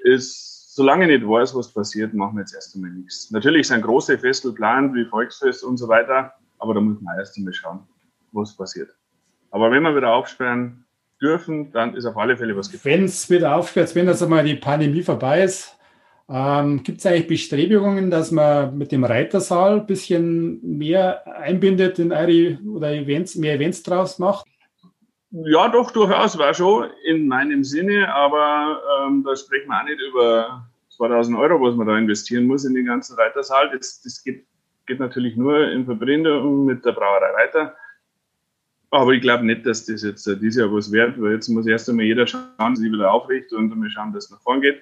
Ist 0.03 0.59
solange 0.79 1.03
ich 1.03 1.19
nicht 1.19 1.29
weiß, 1.29 1.53
was 1.55 1.74
passiert, 1.74 2.13
machen 2.13 2.38
wir 2.38 2.41
jetzt 2.41 2.55
erst 2.55 2.74
einmal 2.74 2.91
nichts. 2.91 3.31
Natürlich 3.31 3.67
sind 3.67 3.81
große 3.81 4.17
Festel 4.17 4.51
geplant, 4.51 4.95
wie 4.95 5.03
Volksfest 5.03 5.62
und 5.65 5.75
so 5.75 5.89
weiter, 5.89 6.31
aber 6.57 6.74
da 6.74 6.79
muss 6.79 7.01
man 7.01 7.17
erst 7.17 7.38
einmal 7.38 7.53
schauen, 7.53 7.81
was 8.31 8.55
passiert. 8.55 8.89
Aber 9.51 9.69
wenn 9.71 9.83
wir 9.83 9.93
wieder 9.93 10.13
aufsperren 10.13 10.86
dürfen, 11.21 11.74
dann 11.74 11.95
ist 11.95 12.05
auf 12.05 12.15
alle 12.15 12.38
Fälle 12.38 12.55
was 12.55 12.71
gefällt. 12.71 12.95
Wenn 12.95 13.03
es 13.03 13.29
wieder 13.29 13.57
aufsperrt, 13.57 13.93
wenn 13.93 14.05
das 14.05 14.24
einmal 14.24 14.45
die 14.45 14.55
Pandemie 14.55 15.01
vorbei 15.01 15.43
ist, 15.43 15.75
ähm, 16.31 16.83
Gibt 16.83 17.00
es 17.00 17.07
eigentlich 17.07 17.27
Bestrebungen, 17.27 18.12
dass 18.12 18.29
man 18.29 18.77
mit 18.77 18.91
dem 18.91 19.03
Reitersaal 19.03 19.79
ein 19.79 19.88
bisschen 19.88 20.77
mehr 20.77 21.25
einbindet 21.25 21.98
in 21.98 22.12
eure 22.13 22.59
oder 22.71 22.93
Events, 22.93 23.36
mehr 23.36 23.55
Events 23.55 23.81
draus 23.81 24.19
macht? 24.19 24.45
Ja, 25.31 25.67
doch, 25.69 25.91
durchaus 25.91 26.38
war 26.39 26.53
schon 26.55 26.89
in 27.05 27.27
meinem 27.27 27.63
Sinne, 27.63 28.12
aber 28.13 28.81
ähm, 29.05 29.24
da 29.24 29.36
sprechen 29.36 29.69
wir 29.69 29.79
auch 29.79 29.83
nicht 29.83 30.01
über 30.01 30.67
2000 30.89 31.38
Euro, 31.38 31.62
was 31.62 31.75
man 31.75 31.86
da 31.86 31.97
investieren 31.97 32.45
muss 32.45 32.65
in 32.65 32.73
den 32.73 32.86
ganzen 32.86 33.15
Reitersaal. 33.15 33.69
Das, 33.71 34.01
das 34.01 34.23
geht, 34.23 34.45
geht 34.88 34.99
natürlich 34.99 35.36
nur 35.38 35.69
in 35.69 35.86
Verbindung 35.86 36.65
mit 36.65 36.84
der 36.84 36.93
Brauerei 36.93 37.32
Reiter. 37.43 37.75
Aber 38.89 39.12
ich 39.12 39.21
glaube 39.21 39.45
nicht, 39.45 39.67
dass 39.67 39.86
das 39.86 40.01
jetzt 40.01 40.25
dieses 40.25 40.56
Jahr 40.56 40.73
was 40.73 40.91
wert, 40.91 41.21
weil 41.21 41.34
jetzt 41.34 41.47
muss 41.47 41.67
erst 41.67 41.88
einmal 41.89 42.06
jeder 42.06 42.25
schauen, 42.25 42.75
sich 42.75 42.91
wieder 42.91 43.12
aufrichtet 43.12 43.54
und 43.54 43.75
wir 43.80 43.89
schauen, 43.91 44.12
dass 44.13 44.25
es 44.25 44.32
nach 44.32 44.41
vorn 44.41 44.62
geht. 44.62 44.82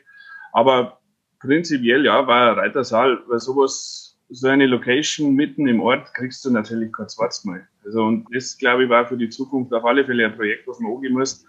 Aber 0.54 1.02
prinzipiell, 1.42 2.06
ja, 2.06 2.26
war 2.26 2.52
ein 2.52 2.60
Reitersaal, 2.60 3.22
weil 3.28 3.40
sowas 3.40 4.07
so 4.30 4.48
eine 4.48 4.66
Location 4.66 5.34
mitten 5.36 5.68
im 5.68 5.80
Ort 5.80 6.14
kriegst 6.14 6.44
du 6.44 6.52
natürlich 6.52 6.92
kein 6.92 7.08
zweites 7.08 7.46
Mal. 7.46 7.68
Also, 7.86 8.04
und 8.04 8.28
das, 8.34 8.58
glaube 8.58 8.84
ich, 8.84 8.90
war 8.90 9.08
für 9.08 9.18
die 9.18 9.30
Zukunft 9.30 9.74
auf 9.74 9.86
alle 9.86 10.06
Fälle 10.06 10.26
ein 10.26 10.36
Projekt, 10.36 10.68
was 10.68 10.80
man 10.80 10.94
angehen 10.94 11.14
muss. 11.14 11.46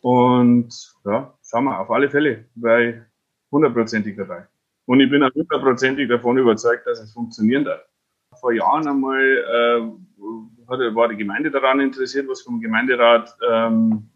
Und 0.00 0.68
ja, 1.04 1.34
schauen 1.48 1.64
wir, 1.64 1.78
auf 1.78 1.90
alle 1.90 2.10
Fälle, 2.10 2.44
weil 2.56 3.06
hundertprozentig 3.50 4.16
dabei. 4.16 4.46
Und 4.86 5.00
ich 5.00 5.10
bin 5.10 5.22
auch 5.22 5.34
hundertprozentig 5.34 6.08
davon 6.08 6.38
überzeugt, 6.38 6.86
dass 6.86 7.00
es 7.00 7.12
funktionieren 7.12 7.64
darf. 7.64 7.82
Vor 8.40 8.52
Jahren 8.52 8.86
einmal 8.86 9.20
äh, 9.20 10.94
war 10.94 11.08
die 11.08 11.16
Gemeinde 11.16 11.50
daran 11.50 11.80
interessiert, 11.80 12.28
was 12.28 12.42
vom 12.42 12.60
Gemeinderat, 12.60 13.36
ähm, 13.48 14.08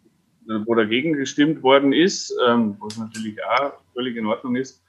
wo 0.66 0.74
dagegen 0.74 1.14
gestimmt 1.14 1.62
worden 1.62 1.92
ist, 1.92 2.34
ähm, 2.46 2.76
was 2.80 2.98
natürlich 2.98 3.36
auch 3.44 3.72
völlig 3.94 4.16
in 4.16 4.26
Ordnung 4.26 4.56
ist. 4.56 4.82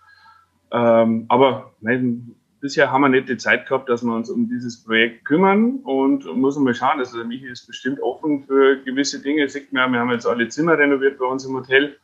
Ähm, 0.72 1.26
aber 1.30 1.74
nein, 1.82 2.36
bisher 2.64 2.90
haben 2.94 3.02
wir 3.02 3.10
nicht 3.10 3.28
die 3.28 3.36
Zeit 3.36 3.68
gehabt, 3.68 3.90
dass 3.90 4.04
wir 4.04 4.16
uns 4.16 4.30
um 4.30 4.48
dieses 4.48 4.82
Projekt 4.82 5.26
kümmern 5.26 5.80
und 5.84 6.26
muss 6.34 6.58
mal 6.58 6.74
schauen. 6.74 6.98
Also 6.98 7.18
der 7.18 7.28
Michi 7.28 7.48
ist 7.48 7.68
bestimmt 7.68 8.02
offen 8.02 8.46
für 8.46 8.78
gewisse 8.86 9.22
Dinge. 9.22 9.50
Sieht 9.50 9.74
man, 9.74 9.92
wir 9.92 10.00
haben 10.00 10.12
jetzt 10.12 10.26
alle 10.26 10.48
Zimmer 10.48 10.78
renoviert 10.78 11.20
bei 11.20 11.26
uns 11.26 11.46
im 11.46 11.56
Hotel. 11.56 11.98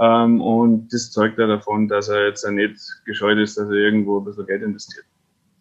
Ähm, 0.00 0.40
und 0.40 0.90
das 0.94 1.10
zeugt 1.10 1.38
ja 1.38 1.46
davon, 1.46 1.88
dass 1.88 2.08
er 2.08 2.28
jetzt 2.28 2.48
nicht 2.50 2.80
gescheut 3.04 3.36
ist, 3.36 3.58
dass 3.58 3.68
er 3.68 3.74
irgendwo 3.74 4.18
ein 4.18 4.24
bisschen 4.24 4.46
Geld 4.46 4.62
investiert. 4.62 5.04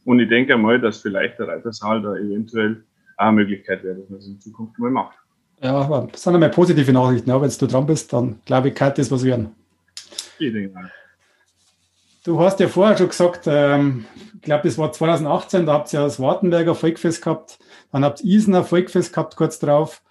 Und 0.05 0.21
ich 0.21 0.29
denke 0.29 0.55
mal, 0.55 0.79
dass 0.79 1.01
vielleicht 1.01 1.37
der 1.39 1.49
Reitersaal 1.49 2.01
da 2.01 2.15
eventuell 2.15 2.85
auch 3.17 3.25
eine 3.25 3.33
Möglichkeit 3.33 3.83
wäre, 3.83 3.95
dass 3.95 4.09
man 4.09 4.19
es 4.19 4.27
in 4.27 4.39
Zukunft 4.39 4.79
mal 4.79 4.91
macht. 4.91 5.17
Ja, 5.61 5.73
aber 5.73 6.07
das 6.09 6.23
sind 6.23 6.35
einmal 6.35 6.51
positive 6.51 6.93
Nachrichten. 6.93 7.29
Ja, 7.29 7.41
wenn 7.41 7.49
du 7.49 7.67
dran 7.67 7.85
bist, 7.85 8.13
dann 8.13 8.39
glaube 8.45 8.69
ich, 8.69 8.75
kann 8.75 8.93
das 8.95 9.11
was 9.11 9.25
werden. 9.25 9.49
Ich 10.39 10.53
denke 10.53 10.73
mal. 10.73 10.89
Du 12.27 12.41
hast 12.41 12.59
ja 12.59 12.67
vorher 12.67 12.97
schon 12.97 13.07
gesagt, 13.07 13.45
ähm, 13.47 14.05
ich 14.35 14.41
glaube, 14.41 14.63
das 14.67 14.77
war 14.77 14.91
2018, 14.91 15.65
da 15.65 15.71
habt 15.71 15.93
ihr 15.93 16.01
ja 16.01 16.05
das 16.05 16.19
Wartenberger 16.19 16.75
Volkfest 16.75 17.23
gehabt, 17.23 17.57
dann 17.93 18.03
habt 18.03 18.19
ihr 18.19 18.35
Isener 18.35 18.65
Volkfest 18.65 19.13
gehabt 19.13 19.37
kurz 19.37 19.59
drauf 19.59 20.03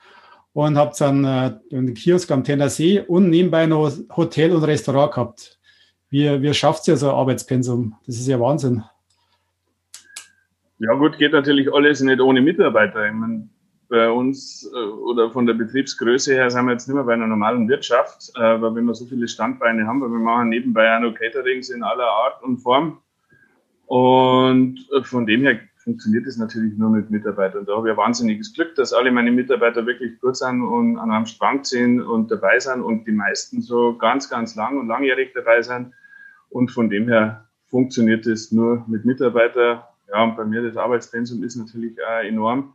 und 0.55 0.79
habt 0.79 0.99
dann 0.99 1.27
äh, 1.27 1.53
den 1.71 1.93
Kiosk 1.93 2.31
am 2.31 2.43
Tennersee 2.43 3.01
und 3.01 3.29
nebenbei 3.29 3.67
noch 3.67 3.93
Hotel 4.17 4.53
und 4.53 4.65
Restaurant 4.65 5.13
gehabt. 5.13 5.59
Wie, 6.09 6.41
wie 6.41 6.55
schafft 6.55 6.89
ihr 6.89 6.97
so 6.97 7.11
ein 7.11 7.17
Arbeitspensum? 7.17 7.97
Das 8.07 8.17
ist 8.17 8.29
ja 8.29 8.41
Wahnsinn. 8.41 8.83
Ja 10.79 10.95
gut, 10.95 11.19
geht 11.19 11.33
natürlich 11.33 11.71
alles 11.71 12.01
nicht 12.01 12.23
ohne 12.23 12.41
Mitarbeiter. 12.41 13.09
Ich 13.09 13.13
meine, 13.13 13.51
bei 13.89 14.11
uns 14.11 14.71
äh, 14.75 14.77
oder 14.77 15.31
von 15.31 15.47
der 15.47 15.55
Betriebsgröße 15.55 16.35
her 16.35 16.51
sind 16.51 16.67
wir 16.67 16.73
jetzt 16.73 16.89
nicht 16.89 16.95
mehr 16.95 17.05
bei 17.05 17.15
einer 17.15 17.27
normalen 17.27 17.69
Wirtschaft, 17.69 18.31
äh, 18.37 18.61
weil 18.61 18.75
wir 18.75 18.95
so 18.95 19.07
viele 19.07 19.29
Standbeine 19.29 19.87
haben, 19.87 20.01
weil 20.01 20.11
wir 20.11 20.19
machen 20.19 20.49
nebenbei 20.49 20.97
auch 20.97 21.01
noch 21.01 21.15
Caterings 21.15 21.71
in 21.71 21.83
aller 21.83 22.07
Art 22.07 22.43
und 22.43 22.59
Form. 22.59 22.99
Und 23.87 24.87
äh, 24.93 25.03
von 25.03 25.27
dem 25.27 25.43
her 25.43 25.61
funktioniert 25.77 26.27
es 26.27 26.37
natürlich 26.37 26.77
nur 26.77 26.91
mit 26.91 27.11
Mitarbeitern. 27.11 27.65
Da 27.65 27.77
habe 27.77 27.89
ich 27.89 27.93
ein 27.93 27.97
wahnsinniges 27.97 28.53
Glück, 28.53 28.75
dass 28.75 28.93
alle 28.93 29.13
meine 29.13 29.31
Mitarbeiter 29.31 29.87
wirklich 29.87 30.21
gut 30.21 30.37
sind 30.37 30.63
und 30.63 30.99
an 30.99 31.13
einem 31.13 31.27
Strang 31.27 31.63
ziehen 31.63 32.03
und 32.03 32.29
dabei 32.29 32.59
sind 32.59 32.83
und 32.83 33.07
die 33.07 33.13
meisten 33.13 33.63
so 33.63 33.97
ganz, 33.97 34.29
ganz 34.29 34.57
lang 34.57 34.81
und 34.81 34.89
langjährig 34.89 35.31
dabei 35.33 35.63
sind. 35.63 35.93
Und 36.51 36.73
von 36.73 36.91
dem 36.91 37.07
her 37.07 37.47
funktioniert 37.67 38.27
es 38.27 38.51
nur 38.51 38.85
mit 38.89 39.05
Mitarbeitern. 39.05 39.83
Ja, 40.09 40.25
und 40.25 40.37
bei 40.37 40.45
mir 40.45 40.63
das 40.63 40.77
Arbeitspensum 40.77 41.45
ist 41.45 41.55
natürlich 41.55 41.97
auch 42.03 42.25
enorm. 42.25 42.75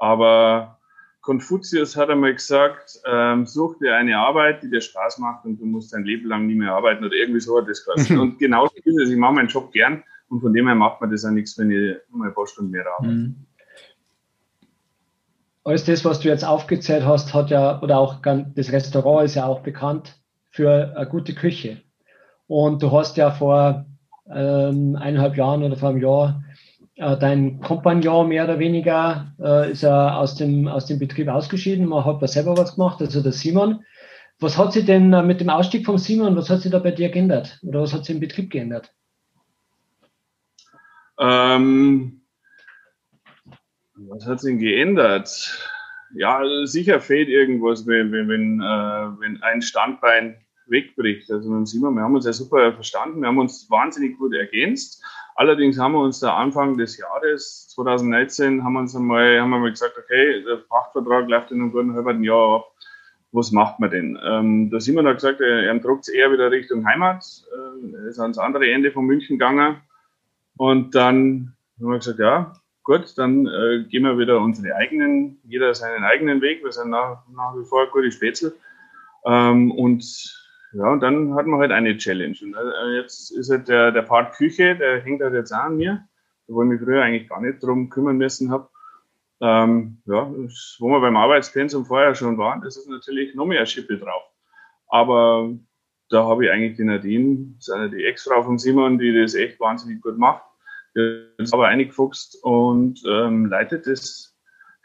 Aber 0.00 0.78
Konfuzius 1.20 1.96
hat 1.96 2.08
einmal 2.08 2.32
gesagt, 2.32 2.98
ähm, 3.06 3.44
such 3.44 3.78
dir 3.78 3.94
eine 3.94 4.16
Arbeit, 4.16 4.62
die 4.62 4.70
dir 4.70 4.80
Spaß 4.80 5.18
macht 5.18 5.44
und 5.44 5.60
du 5.60 5.66
musst 5.66 5.92
dein 5.92 6.04
Leben 6.04 6.26
lang 6.26 6.46
nie 6.46 6.54
mehr 6.54 6.72
arbeiten 6.72 7.04
oder 7.04 7.14
irgendwie 7.14 7.40
so 7.40 7.58
hat 7.58 7.68
das 7.68 7.84
gesagt. 7.84 8.10
und 8.18 8.38
genauso 8.38 8.74
ist 8.82 8.98
es. 8.98 9.10
Ich 9.10 9.16
mache 9.16 9.34
meinen 9.34 9.48
Job 9.48 9.70
gern 9.72 10.02
und 10.30 10.40
von 10.40 10.54
dem 10.54 10.66
her 10.66 10.74
macht 10.74 11.00
man 11.02 11.10
das 11.10 11.24
auch 11.24 11.30
nichts, 11.30 11.58
wenn 11.58 11.70
ich 11.70 11.96
mal 12.10 12.28
ein 12.28 12.34
paar 12.34 12.46
Stunden 12.46 12.70
mehr 12.70 12.84
arbeite. 12.86 13.14
Mhm. 13.14 13.36
Alles 15.64 15.84
das, 15.84 16.04
was 16.06 16.20
du 16.20 16.28
jetzt 16.28 16.44
aufgezählt 16.44 17.04
hast, 17.04 17.34
hat 17.34 17.50
ja, 17.50 17.80
oder 17.82 17.98
auch 17.98 18.22
das 18.22 18.72
Restaurant 18.72 19.26
ist 19.26 19.34
ja 19.34 19.44
auch 19.44 19.60
bekannt 19.60 20.18
für 20.50 20.96
eine 20.96 21.06
gute 21.06 21.34
Küche. 21.34 21.82
Und 22.46 22.82
du 22.82 22.90
hast 22.90 23.18
ja 23.18 23.30
vor 23.30 23.84
ähm, 24.34 24.96
eineinhalb 24.96 25.36
Jahren 25.36 25.62
oder 25.62 25.76
vor 25.76 25.90
einem 25.90 26.00
Jahr 26.00 26.42
dein 27.00 27.60
Kompagnon 27.60 28.28
mehr 28.28 28.44
oder 28.44 28.58
weniger 28.58 29.32
äh, 29.40 29.72
ist 29.72 29.82
er 29.82 30.18
aus 30.18 30.34
dem, 30.34 30.68
aus 30.68 30.86
dem 30.86 30.98
Betrieb 30.98 31.28
ausgeschieden. 31.28 31.86
Man 31.86 32.04
hat 32.04 32.20
da 32.20 32.28
selber 32.28 32.56
was 32.56 32.74
gemacht, 32.74 33.00
also 33.00 33.22
der 33.22 33.32
Simon. 33.32 33.84
Was 34.38 34.58
hat 34.58 34.72
sich 34.72 34.84
denn 34.84 35.12
äh, 35.12 35.22
mit 35.22 35.40
dem 35.40 35.48
Ausstieg 35.48 35.86
von 35.86 35.98
Simon, 35.98 36.36
was 36.36 36.50
hat 36.50 36.60
sich 36.60 36.70
da 36.70 36.78
bei 36.78 36.90
dir 36.90 37.08
geändert? 37.08 37.58
Oder 37.62 37.82
was 37.82 37.94
hat 37.94 38.04
sich 38.04 38.14
im 38.14 38.20
Betrieb 38.20 38.50
geändert? 38.50 38.92
Ähm, 41.18 42.20
was 43.94 44.26
hat 44.26 44.40
sich 44.40 44.58
geändert? 44.58 45.58
Ja, 46.14 46.42
sicher 46.64 47.00
fehlt 47.00 47.28
irgendwas, 47.28 47.86
wenn, 47.86 48.12
wenn, 48.12 48.28
wenn, 48.28 48.60
äh, 48.60 49.20
wenn 49.20 49.42
ein 49.42 49.62
Standbein 49.62 50.36
wegbricht. 50.66 51.30
Also 51.30 51.50
mit 51.50 51.68
Simon, 51.68 51.94
wir 51.94 52.02
haben 52.02 52.14
uns 52.14 52.26
ja 52.26 52.32
super 52.32 52.72
verstanden, 52.74 53.20
wir 53.20 53.28
haben 53.28 53.38
uns 53.38 53.70
wahnsinnig 53.70 54.18
gut 54.18 54.34
ergänzt. 54.34 55.02
Allerdings 55.40 55.78
haben 55.78 55.92
wir 55.92 56.00
uns 56.00 56.20
da 56.20 56.36
Anfang 56.36 56.76
des 56.76 56.98
Jahres 56.98 57.66
2019 57.68 58.62
haben 58.62 58.74
wir 58.74 58.80
uns 58.80 58.94
einmal, 58.94 59.40
haben 59.40 59.48
wir 59.48 59.58
mal 59.58 59.70
gesagt, 59.70 59.96
okay, 59.96 60.44
der 60.44 60.56
Pachtvertrag 60.56 61.30
läuft 61.30 61.50
in 61.50 61.62
einem 61.62 61.72
guten 61.72 61.94
halben 61.94 62.22
Jahr 62.22 62.56
ab. 62.56 62.66
Was 63.32 63.50
macht 63.50 63.80
man 63.80 63.90
denn? 63.90 64.18
Ähm, 64.22 64.68
da 64.68 64.78
Simon 64.80 65.06
hat 65.06 65.14
gesagt, 65.14 65.40
er, 65.40 65.62
er 65.62 65.78
druckt 65.78 66.10
eher 66.10 66.30
wieder 66.30 66.50
Richtung 66.50 66.84
Heimat. 66.84 67.24
Äh, 67.24 68.10
ist 68.10 68.20
ans 68.20 68.36
andere 68.36 68.70
Ende 68.70 68.92
von 68.92 69.06
München 69.06 69.38
gegangen. 69.38 69.76
Und 70.58 70.94
dann 70.94 71.54
haben 71.80 71.90
wir 71.90 71.96
gesagt, 71.96 72.18
ja, 72.18 72.52
gut, 72.82 73.16
dann 73.16 73.46
äh, 73.46 73.84
gehen 73.88 74.02
wir 74.02 74.18
wieder 74.18 74.40
unsere 74.40 74.76
eigenen, 74.76 75.40
jeder 75.44 75.74
seinen 75.74 76.04
eigenen 76.04 76.42
Weg. 76.42 76.62
Wir 76.62 76.72
sind 76.72 76.90
nach, 76.90 77.22
nach 77.34 77.54
wie 77.56 77.64
vor 77.64 77.86
gute 77.86 78.12
Spätzle. 78.12 78.52
Ähm, 79.24 79.70
und 79.70 80.04
ja, 80.72 80.92
und 80.92 81.00
dann 81.00 81.34
hatten 81.34 81.50
wir 81.50 81.58
halt 81.58 81.72
eine 81.72 81.96
Challenge. 81.96 82.36
Und 82.42 82.54
äh, 82.54 82.96
jetzt 82.96 83.30
ist 83.30 83.50
halt 83.50 83.68
der, 83.68 83.90
der 83.90 84.02
Part 84.02 84.34
Küche, 84.34 84.76
der 84.76 85.00
hängt 85.00 85.22
halt 85.22 85.34
jetzt 85.34 85.52
auch 85.52 85.64
an 85.64 85.76
mir, 85.76 86.06
wo 86.46 86.62
ich 86.62 86.68
mich 86.68 86.80
früher 86.80 87.02
eigentlich 87.02 87.28
gar 87.28 87.40
nicht 87.40 87.62
drum 87.62 87.90
kümmern 87.90 88.16
müssen 88.16 88.50
habe. 88.50 88.68
Ähm, 89.40 90.02
ja, 90.04 90.30
wo 90.30 90.88
wir 90.88 91.00
beim 91.00 91.16
Arbeitspensum 91.16 91.86
vorher 91.86 92.14
schon 92.14 92.38
waren, 92.38 92.60
das 92.60 92.76
ist 92.76 92.88
natürlich 92.88 93.34
noch 93.34 93.46
mehr 93.46 93.64
Schippe 93.66 93.98
drauf. 93.98 94.22
Aber 94.88 95.50
da 96.10 96.24
habe 96.24 96.44
ich 96.44 96.50
eigentlich 96.50 96.76
die 96.76 96.84
Nadine, 96.84 97.54
das 97.56 97.68
ist 97.68 97.74
eine 97.74 97.90
die 97.90 98.04
Ex-Frau 98.04 98.42
von 98.42 98.58
Simon, 98.58 98.98
die 98.98 99.18
das 99.18 99.34
echt 99.34 99.58
wahnsinnig 99.58 100.02
gut 100.02 100.18
macht. 100.18 100.44
Die 100.94 101.24
ist 101.38 101.54
aber 101.54 101.68
eingefuchst 101.68 102.42
und 102.42 103.00
ähm, 103.08 103.46
leitet 103.46 103.86
das, 103.86 104.36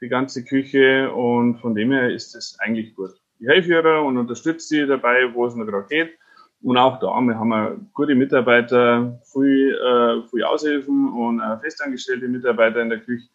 die 0.01 0.07
ganze 0.07 0.45
Küche 0.45 1.11
und 1.11 1.57
von 1.59 1.75
dem 1.75 1.91
her 1.91 2.11
ist 2.11 2.33
das 2.33 2.57
eigentlich 2.59 2.95
gut 2.95 3.11
ich 3.39 3.47
helfe 3.47 3.71
ihr 3.71 4.01
und 4.01 4.17
unterstütze 4.17 4.67
sie 4.67 4.87
dabei, 4.87 5.33
wo 5.33 5.45
es 5.45 5.55
mir 5.55 5.65
gerade 5.65 5.87
geht. 5.87 6.17
Und 6.61 6.77
auch 6.77 6.99
da, 6.99 7.19
wir 7.21 7.37
haben 7.37 7.89
gute 7.93 8.15
Mitarbeiter, 8.15 9.19
viel, 9.31 9.75
äh, 9.75 10.27
viel 10.29 10.43
Aushilfen 10.43 11.13
und 11.13 11.39
äh, 11.39 11.57
festangestellte 11.59 12.27
Mitarbeiter 12.27 12.81
in 12.81 12.89
der 12.89 12.99
Küche, 12.99 13.27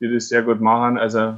die 0.00 0.12
das 0.12 0.28
sehr 0.28 0.42
gut 0.42 0.60
machen. 0.60 0.98
Also 0.98 1.36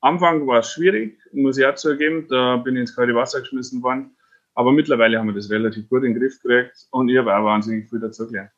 Anfang 0.00 0.46
war 0.46 0.60
es 0.60 0.70
schwierig, 0.70 1.18
muss 1.32 1.58
ich 1.58 1.66
auch 1.66 1.74
zugeben. 1.74 2.26
Da 2.28 2.56
bin 2.56 2.76
ich 2.76 2.82
ins 2.82 2.96
kalte 2.96 3.14
Wasser 3.14 3.40
geschmissen 3.40 3.82
worden. 3.82 4.16
Aber 4.54 4.72
mittlerweile 4.72 5.18
haben 5.18 5.26
wir 5.26 5.34
das 5.34 5.50
relativ 5.50 5.88
gut 5.88 6.04
in 6.04 6.14
den 6.14 6.20
Griff 6.20 6.40
gekriegt 6.40 6.86
und 6.90 7.10
ich 7.10 7.18
habe 7.18 7.36
auch 7.36 7.44
wahnsinnig 7.44 7.90
viel 7.90 8.00
dazu 8.00 8.26
gelernt. 8.26 8.50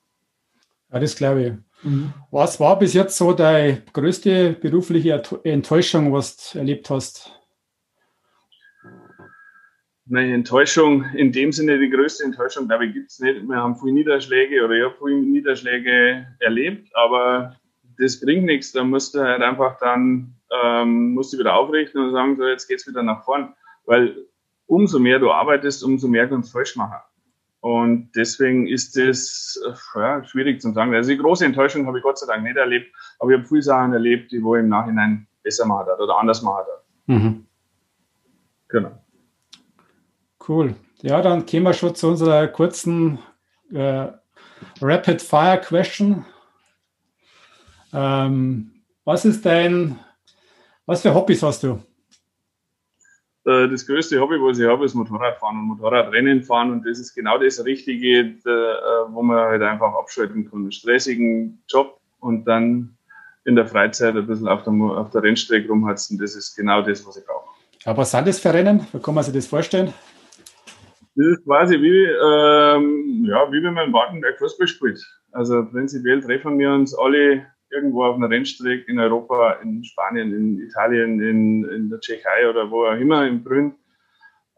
Ja, 0.92 1.01
das 1.01 1.16
glaube 1.16 1.42
ich. 1.42 1.53
Mhm. 1.83 2.12
Was 2.31 2.61
war 2.61 2.79
bis 2.79 2.94
jetzt 2.94 3.16
so 3.16 3.33
deine 3.33 3.83
größte 3.92 4.53
berufliche 4.61 5.23
Enttäuschung, 5.42 6.12
was 6.12 6.53
du 6.53 6.59
erlebt 6.59 6.88
hast? 6.88 7.38
Meine 10.09 10.35
Enttäuschung, 10.35 11.05
in 11.14 11.33
dem 11.33 11.53
Sinne 11.53 11.79
die 11.79 11.90
größte 11.90 12.25
Enttäuschung, 12.25 12.68
glaube 12.68 12.87
ich, 12.87 12.94
gibt 12.94 13.11
es 13.11 13.21
nicht. 13.21 13.47
Wir 13.47 13.57
haben 13.57 13.77
viele 13.77 13.92
Niederschläge 13.92 14.64
oder 14.64 14.75
ich 14.75 14.85
habe 14.85 14.94
viele 14.99 15.21
Niederschläge 15.21 16.27
erlebt, 16.40 16.90
aber 16.94 17.57
das 17.99 18.21
bringt 18.21 18.44
nichts. 18.44 18.73
Da 18.73 18.85
musst 18.85 19.14
du 19.14 19.21
halt 19.21 19.42
einfach 19.42 19.79
dann, 19.79 20.35
ähm, 20.62 21.14
musst 21.14 21.33
du 21.33 21.38
wieder 21.38 21.55
aufrichten 21.55 22.03
und 22.03 22.12
sagen, 22.12 22.37
so, 22.37 22.47
jetzt 22.47 22.68
geht's 22.68 22.87
wieder 22.87 23.03
nach 23.03 23.25
vorn. 23.25 23.55
Weil 23.87 24.16
umso 24.66 24.99
mehr 24.99 25.18
du 25.18 25.31
arbeitest, 25.31 25.85
umso 25.85 26.09
mehr 26.09 26.29
kannst 26.29 26.51
du 26.51 26.53
falsch 26.53 26.77
machen. 26.77 27.01
Und 27.61 28.12
deswegen 28.14 28.68
ist 28.68 28.97
das 28.97 29.61
ja, 29.94 30.25
schwierig 30.25 30.61
zu 30.61 30.73
sagen. 30.73 30.94
Also 30.94 31.11
die 31.11 31.18
große 31.18 31.44
Enttäuschung 31.44 31.87
habe 31.87 31.99
ich 31.99 32.05
Gott 32.05 32.18
sei 32.18 32.27
Dank 32.27 32.44
nicht 32.44 32.57
erlebt, 32.57 32.94
aber 33.18 33.33
ich 33.33 33.38
habe 33.38 33.49
viele 33.49 33.62
Sachen 33.62 33.92
erlebt, 33.92 34.31
die 34.31 34.42
wo 34.42 34.55
ich 34.55 34.61
im 34.61 34.68
Nachhinein 34.68 35.27
besser 35.42 35.66
machen 35.66 35.88
hat 35.88 35.99
oder 35.99 36.18
anders 36.18 36.40
machen 36.42 36.59
hat. 36.59 36.85
Mhm. 37.07 37.47
Genau. 38.68 38.92
Cool. 40.49 40.75
Ja, 41.03 41.21
dann 41.21 41.45
gehen 41.45 41.63
wir 41.63 41.75
schon 41.75 41.95
zu 41.95 42.09
unserer 42.09 42.49
kurzen 42.49 43.19
äh, 43.71 44.07
Rapid 44.81 45.21
Fire 45.21 45.61
Question. 45.61 46.25
Ähm, 47.93 48.73
was 49.05 49.27
ist 49.27 49.45
dein, 49.45 49.99
was 50.87 51.03
für 51.03 51.15
Hobbys 51.15 51.43
hast 51.43 51.63
du? 51.63 51.81
Äh, 53.45 53.69
das 53.69 53.87
größte 53.87 54.19
Hobby, 54.21 54.37
was 54.37 54.59
ich 54.59 54.67
habe, 54.67 54.87
ist 54.87 54.95
Motorradfahren 54.95 55.59
und 55.59 55.67
Motorradrennen 55.67 56.43
fahren. 56.43 56.73
Und 56.73 56.87
das 56.87 56.99
ist 56.99 57.15
genau 57.15 57.39
das 57.39 57.63
Richtige, 57.65 58.21
äh, 58.21 58.45
wo 59.09 59.23
man 59.23 59.39
halt 59.39 59.63
einfach 59.63 59.93
abschalten 59.95 60.49
kann. 60.49 60.61
Einen 60.61 60.73
stressigen 60.73 61.63
Job 61.69 62.01
und 62.21 62.47
dann 62.47 62.97
in 63.45 63.55
der 63.55 63.67
Freizeit 63.67 64.17
ein 64.17 64.27
bisschen 64.27 64.49
auf 64.49 64.63
der, 64.63 64.73
auf 64.73 65.11
der 65.11 65.23
Rennstrecke 65.23 65.69
rumhatzen. 65.69 66.19
Das 66.19 66.35
ist 66.35 66.57
genau 66.57 66.81
das, 66.81 67.07
was 67.07 67.19
ich 67.19 67.27
brauche. 67.27 67.49
Aber 67.85 67.99
was 67.99 68.11
sind 68.11 68.27
das 68.27 68.41
für 68.41 68.53
Rennen? 68.53 68.87
Wie 68.93 68.99
kann 68.99 69.15
man 69.15 69.25
sich 69.25 69.35
das 69.35 69.47
vorstellen? 69.47 69.93
Das 71.19 71.27
ist 71.27 71.45
quasi 71.45 71.83
wie, 71.83 72.05
ähm, 72.05 73.25
ja, 73.25 73.51
wie 73.51 73.61
wenn 73.61 73.75
man 73.75 73.89
in 73.89 73.93
Wartenberg 73.93 74.39
Fußball 74.39 74.69
spielt. 74.69 75.05
Also 75.33 75.65
prinzipiell 75.65 76.21
treffen 76.21 76.57
wir 76.61 76.73
uns 76.73 76.97
alle 76.97 77.45
irgendwo 77.71 78.05
auf 78.05 78.15
einer 78.15 78.31
Rennstrecke 78.31 78.89
in 78.89 79.01
Europa, 79.01 79.55
in 79.55 79.83
Spanien, 79.83 80.33
in 80.33 80.61
Italien, 80.61 81.21
in, 81.21 81.65
in 81.65 81.91
der 81.91 81.99
Tschechei 81.99 82.49
oder 82.49 82.71
wo 82.71 82.87
auch 82.87 82.97
immer, 82.97 83.27
in 83.27 83.43
Brünn. 83.43 83.75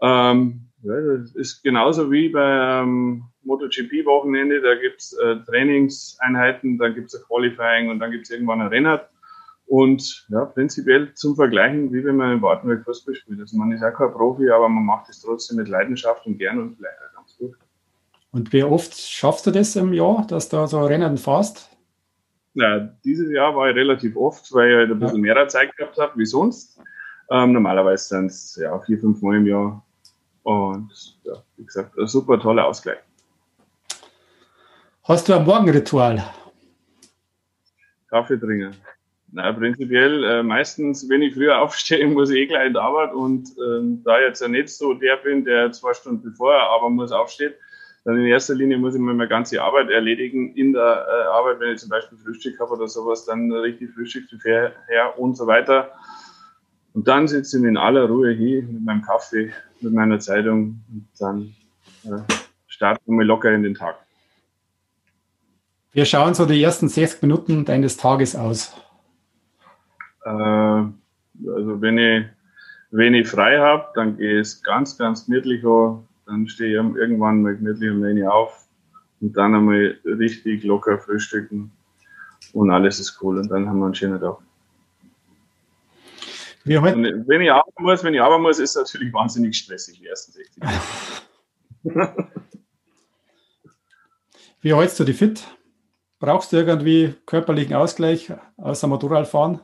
Ähm, 0.02 0.68
ja, 0.82 1.00
das 1.00 1.34
ist 1.34 1.62
genauso 1.62 2.12
wie 2.12 2.28
beim 2.28 3.24
MotoGP-Wochenende. 3.44 4.60
Da 4.60 4.74
gibt 4.74 5.00
es 5.00 5.14
äh, 5.14 5.36
Trainingseinheiten, 5.46 6.76
dann 6.76 6.94
gibt 6.94 7.06
es 7.06 7.14
ein 7.14 7.24
Qualifying 7.26 7.88
und 7.88 8.00
dann 8.00 8.10
gibt 8.10 8.24
es 8.24 8.30
irgendwann 8.30 8.60
ein 8.60 8.68
Rennrad. 8.68 9.08
Und 9.70 10.26
ja, 10.30 10.46
prinzipiell 10.46 11.14
zum 11.14 11.36
Vergleichen, 11.36 11.92
wie 11.92 12.04
wenn 12.04 12.16
man 12.16 12.32
in 12.32 12.42
Wartenberg 12.42 12.84
Fußball 12.84 13.14
spielt. 13.14 13.38
Also 13.38 13.56
man 13.56 13.70
ist 13.70 13.84
auch 13.84 13.94
kein 13.94 14.10
Profi, 14.10 14.50
aber 14.50 14.68
man 14.68 14.84
macht 14.84 15.08
es 15.08 15.22
trotzdem 15.22 15.58
mit 15.58 15.68
Leidenschaft 15.68 16.26
und 16.26 16.38
gern 16.38 16.58
und 16.58 16.76
vielleicht 16.76 16.98
auch 16.98 17.16
ganz 17.18 17.38
gut. 17.38 17.54
Und 18.32 18.52
wie 18.52 18.64
oft 18.64 18.98
schaffst 18.98 19.46
du 19.46 19.52
das 19.52 19.76
im 19.76 19.92
Jahr, 19.92 20.26
dass 20.26 20.48
du 20.48 20.66
so 20.66 20.84
Rennen 20.84 21.16
fährst? 21.16 21.70
Ja, 22.54 22.80
dieses 23.04 23.30
Jahr 23.30 23.54
war 23.54 23.70
ich 23.70 23.76
relativ 23.76 24.16
oft, 24.16 24.52
weil 24.52 24.70
ich 24.70 24.76
halt 24.76 24.90
ein 24.90 24.98
bisschen 24.98 25.24
ja. 25.24 25.34
mehr 25.34 25.46
Zeit 25.46 25.76
gehabt 25.76 25.96
habe 25.98 26.18
wie 26.18 26.26
sonst. 26.26 26.80
Ähm, 27.30 27.52
normalerweise 27.52 28.08
sind 28.08 28.26
es 28.26 28.58
ja, 28.60 28.76
vier, 28.80 28.98
fünf 28.98 29.22
Mal 29.22 29.36
im 29.36 29.46
Jahr. 29.46 29.86
Und 30.42 31.16
ja, 31.22 31.34
wie 31.56 31.64
gesagt, 31.64 31.96
ein 31.96 32.08
super 32.08 32.40
toller 32.40 32.66
Ausgleich. 32.66 32.98
Hast 35.04 35.28
du 35.28 35.34
ein 35.34 35.44
Morgenritual? 35.44 36.24
Kaffee 38.08 38.36
trinken. 38.36 38.74
Na, 39.32 39.52
prinzipiell 39.52 40.24
äh, 40.24 40.42
meistens, 40.42 41.08
wenn 41.08 41.22
ich 41.22 41.34
früher 41.34 41.58
aufstehe, 41.62 42.06
muss 42.08 42.30
ich 42.30 42.38
eh 42.38 42.46
gleich 42.46 42.66
in 42.66 42.72
die 42.72 42.78
Arbeit 42.78 43.12
und 43.12 43.48
ähm, 43.64 44.02
da 44.04 44.20
jetzt 44.20 44.40
ja 44.40 44.48
nicht 44.48 44.68
so 44.70 44.94
der 44.94 45.16
bin, 45.16 45.44
der 45.44 45.70
zwei 45.72 45.94
Stunden 45.94 46.22
bevor 46.22 46.54
er 46.54 46.70
aber 46.70 46.90
muss 46.90 47.12
aufsteht, 47.12 47.54
dann 48.04 48.18
in 48.18 48.26
erster 48.26 48.54
Linie 48.54 48.78
muss 48.78 48.94
ich 48.94 49.00
mir 49.00 49.12
meine 49.12 49.28
ganze 49.28 49.62
Arbeit 49.62 49.90
erledigen 49.90 50.54
in 50.56 50.72
der 50.72 51.06
äh, 51.06 51.26
Arbeit, 51.28 51.60
wenn 51.60 51.74
ich 51.74 51.80
zum 51.80 51.90
Beispiel 51.90 52.18
Frühstück 52.18 52.58
habe 52.58 52.72
oder 52.72 52.88
sowas, 52.88 53.24
dann 53.26 53.52
richtig 53.52 53.90
Frühstück 53.92 54.44
her, 54.44 54.72
her 54.88 55.18
und 55.18 55.36
so 55.36 55.46
weiter. 55.46 55.92
Und 56.92 57.06
dann 57.06 57.28
sitze 57.28 57.58
ich 57.58 57.64
in 57.64 57.76
aller 57.76 58.06
Ruhe 58.06 58.32
hier 58.32 58.62
mit 58.62 58.84
meinem 58.84 59.02
Kaffee, 59.02 59.52
mit 59.80 59.92
meiner 59.92 60.18
Zeitung 60.18 60.82
und 60.90 61.08
dann 61.20 61.54
äh, 62.04 62.22
starten 62.66 63.16
wir 63.16 63.24
locker 63.24 63.52
in 63.52 63.62
den 63.62 63.74
Tag. 63.74 63.96
Wir 65.92 66.04
schauen 66.04 66.34
so 66.34 66.46
die 66.46 66.62
ersten 66.62 66.88
60 66.88 67.22
Minuten 67.22 67.64
deines 67.64 67.96
Tages 67.96 68.34
aus. 68.34 68.74
Äh, 70.24 70.30
also 70.30 71.80
wenn 71.80 71.98
ich, 71.98 72.26
wenn 72.90 73.14
ich 73.14 73.28
frei 73.28 73.58
habe, 73.58 73.86
dann 73.94 74.16
gehe 74.16 74.40
ich 74.40 74.62
ganz, 74.62 74.96
ganz 74.98 75.26
gemütlich 75.26 75.64
an. 75.64 76.06
Dann 76.26 76.46
stehe 76.48 76.70
ich 76.70 76.96
irgendwann 76.96 77.42
mal 77.42 77.56
gemütlich 77.56 77.90
um 77.90 78.00
9 78.00 78.26
auf 78.26 78.66
und 79.20 79.36
dann 79.36 79.54
einmal 79.54 79.96
richtig 80.04 80.64
locker 80.64 80.98
frühstücken 80.98 81.72
und 82.52 82.70
alles 82.70 83.00
ist 83.00 83.20
cool 83.22 83.38
und 83.38 83.48
dann 83.50 83.68
haben 83.68 83.78
wir 83.78 83.86
einen 83.86 83.94
schönen 83.94 84.20
Tag. 84.20 84.38
Und 86.94 87.26
wenn 87.26 87.40
ich 87.40 87.50
arbeiten 87.50 87.82
muss, 87.82 88.04
wenn 88.04 88.14
ich 88.14 88.20
arbeiten 88.20 88.42
muss, 88.42 88.58
ist 88.58 88.76
es 88.76 88.92
natürlich 88.92 89.12
wahnsinnig 89.12 89.56
stressig, 89.56 89.98
die 89.98 90.06
ersten 90.06 90.32
60 90.32 90.62
Wie 94.60 94.74
hältst 94.74 95.00
du 95.00 95.04
die 95.04 95.14
fit? 95.14 95.46
Brauchst 96.18 96.52
du 96.52 96.58
irgendwie 96.58 97.14
körperlichen 97.24 97.74
Ausgleich 97.74 98.30
außer 98.58 98.86
Motorradfahren? 98.86 99.60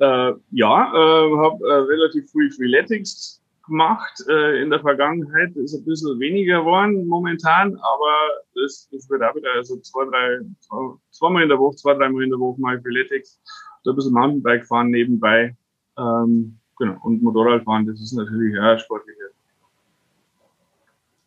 Äh, 0.00 0.32
ja, 0.52 0.92
äh, 0.92 1.36
habe 1.36 1.68
äh, 1.68 1.72
relativ 1.72 2.30
viel 2.30 2.50
Freeletics 2.52 3.42
gemacht 3.66 4.24
äh, 4.28 4.62
in 4.62 4.70
der 4.70 4.80
Vergangenheit, 4.80 5.54
ist 5.56 5.74
ein 5.74 5.84
bisschen 5.84 6.18
weniger 6.18 6.60
geworden 6.60 7.06
momentan, 7.06 7.76
aber 7.76 8.14
das, 8.54 8.88
das 8.90 9.08
wird 9.10 9.22
auch 9.22 9.34
wieder 9.34 9.52
also 9.56 9.76
zwei, 9.80 10.04
drei, 10.06 10.38
zwei, 10.60 10.94
zweimal 11.10 11.42
in 11.42 11.48
der 11.48 11.58
Woche, 11.58 11.76
zwei, 11.76 11.94
dreimal 11.94 12.22
in 12.22 12.30
der 12.30 12.38
Woche 12.38 12.60
mal 12.60 12.80
Freeletics, 12.80 13.40
da 13.84 13.90
ein 13.90 13.96
bisschen 13.96 14.14
Mountainbike 14.14 14.66
fahren 14.66 14.90
nebenbei, 14.90 15.56
ähm, 15.98 16.58
genau, 16.78 16.96
und 17.02 17.22
Motorrad 17.22 17.64
fahren, 17.64 17.86
das 17.86 18.00
ist 18.00 18.12
natürlich 18.12 18.54
ja 18.54 18.78
sportlicher. 18.78 19.18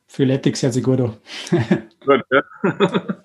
Freeletics 0.08 0.62
gut 0.84 1.00
an. 1.00 1.18
gut, 2.06 2.24
ja. 2.32 2.42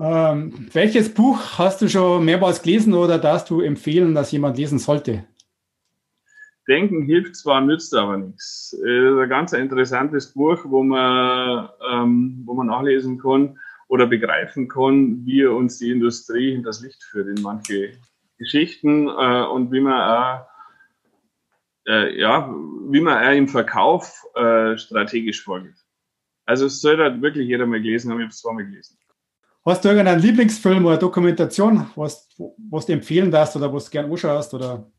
ähm, 0.00 0.68
welches 0.72 1.12
Buch 1.12 1.58
hast 1.58 1.82
du 1.82 1.88
schon 1.88 2.24
mehrmals 2.24 2.62
gelesen 2.62 2.94
oder 2.94 3.18
darfst 3.18 3.50
du 3.50 3.60
empfehlen, 3.60 4.14
dass 4.14 4.32
jemand 4.32 4.56
lesen 4.56 4.78
sollte? 4.78 5.24
Denken 6.68 7.02
hilft 7.02 7.34
zwar, 7.36 7.62
nützt 7.62 7.94
aber 7.94 8.18
nichts. 8.18 8.74
Es 8.74 8.80
ist 8.80 9.18
ein 9.18 9.28
ganz 9.28 9.52
interessantes 9.52 10.34
Buch, 10.34 10.58
wo 10.64 10.82
man, 10.82 11.68
ähm, 11.90 12.42
wo 12.44 12.54
man 12.54 12.66
nachlesen 12.66 13.18
kann 13.18 13.58
oder 13.88 14.06
begreifen 14.06 14.68
kann, 14.68 15.24
wie 15.24 15.46
uns 15.46 15.78
die 15.78 15.90
Industrie 15.90 16.52
in 16.52 16.62
das 16.62 16.82
Licht 16.82 17.02
führt 17.02 17.26
in 17.26 17.42
manche 17.42 17.92
Geschichten 18.36 19.08
äh, 19.08 19.44
und 19.46 19.72
wie 19.72 19.80
man 19.80 20.00
auch, 20.00 20.46
äh, 21.88 22.20
ja, 22.20 22.54
wie 22.90 23.00
man 23.00 23.24
auch 23.24 23.36
im 23.36 23.48
Verkauf 23.48 24.24
äh, 24.34 24.76
strategisch 24.76 25.42
vorgeht. 25.42 25.74
Also 26.44 26.66
es 26.66 26.80
sollte 26.82 27.02
halt 27.02 27.22
wirklich 27.22 27.48
jeder 27.48 27.66
mal 27.66 27.80
gelesen 27.80 28.10
haben, 28.10 28.18
ich 28.18 28.24
habe 28.24 28.30
es 28.30 28.40
zweimal 28.40 28.64
gelesen. 28.64 28.98
Hast 29.68 29.84
du 29.84 29.90
irgendeinen 29.90 30.22
Lieblingsfilm 30.22 30.86
oder 30.86 30.96
Dokumentation, 30.96 31.90
was, 31.94 32.26
was 32.70 32.86
du 32.86 32.92
empfehlen 32.94 33.30
darfst 33.30 33.54
oder 33.54 33.70
was 33.70 33.84
du 33.84 33.90
gerne 33.90 34.10
anschaust? 34.10 34.54
Oder? 34.54 34.90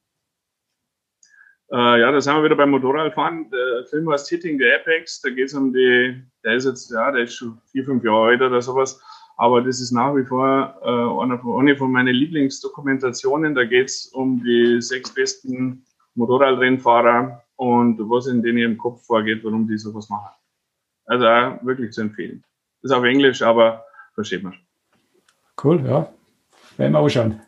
Äh, 1.71 2.01
ja, 2.01 2.11
da 2.11 2.21
sind 2.21 2.35
wir 2.35 2.43
wieder 2.43 2.55
beim 2.55 2.69
Motorradfahren. 2.69 3.49
Der 3.49 3.85
Film 3.89 4.11
heißt 4.11 4.29
Hitting 4.29 4.59
the 4.59 4.71
Apex. 4.71 5.21
Da 5.21 5.31
geht 5.31 5.47
es 5.47 5.55
um 5.55 5.73
die, 5.73 6.21
der 6.43 6.53
ist 6.53 6.65
jetzt, 6.65 6.91
ja, 6.91 7.11
der 7.11 7.23
ist 7.23 7.33
schon 7.33 7.59
vier, 7.71 7.83
fünf 7.83 8.03
Jahre 8.03 8.27
alt 8.27 8.41
oder 8.43 8.61
sowas. 8.61 9.01
Aber 9.37 9.59
das 9.63 9.79
ist 9.79 9.91
nach 9.91 10.15
wie 10.15 10.23
vor 10.23 10.75
äh, 10.83 11.23
eine, 11.23 11.39
von, 11.39 11.61
eine 11.61 11.75
von 11.75 11.91
meinen 11.91 12.13
Lieblingsdokumentationen. 12.13 13.55
Da 13.55 13.65
geht 13.65 13.87
es 13.87 14.05
um 14.07 14.43
die 14.43 14.79
sechs 14.83 15.11
besten 15.11 15.83
Motorradrennfahrer 16.13 17.43
und 17.55 17.97
was 18.07 18.27
in 18.27 18.43
denen 18.43 18.59
im 18.59 18.77
Kopf 18.77 19.03
vorgeht, 19.03 19.43
warum 19.43 19.67
die 19.67 19.79
sowas 19.79 20.09
machen. 20.09 20.35
Also 21.05 21.25
auch 21.25 21.63
wirklich 21.65 21.91
zu 21.91 22.01
empfehlen. 22.01 22.43
Das 22.83 22.91
ist 22.91 22.97
auf 22.97 23.03
Englisch, 23.03 23.41
aber 23.41 23.83
versteht 24.19 24.43
man. 24.43 24.53
Cool, 25.63 25.85
ja. 25.85 26.13
Werden 26.75 26.91
wir 26.91 26.99
anschauen. 26.99 27.41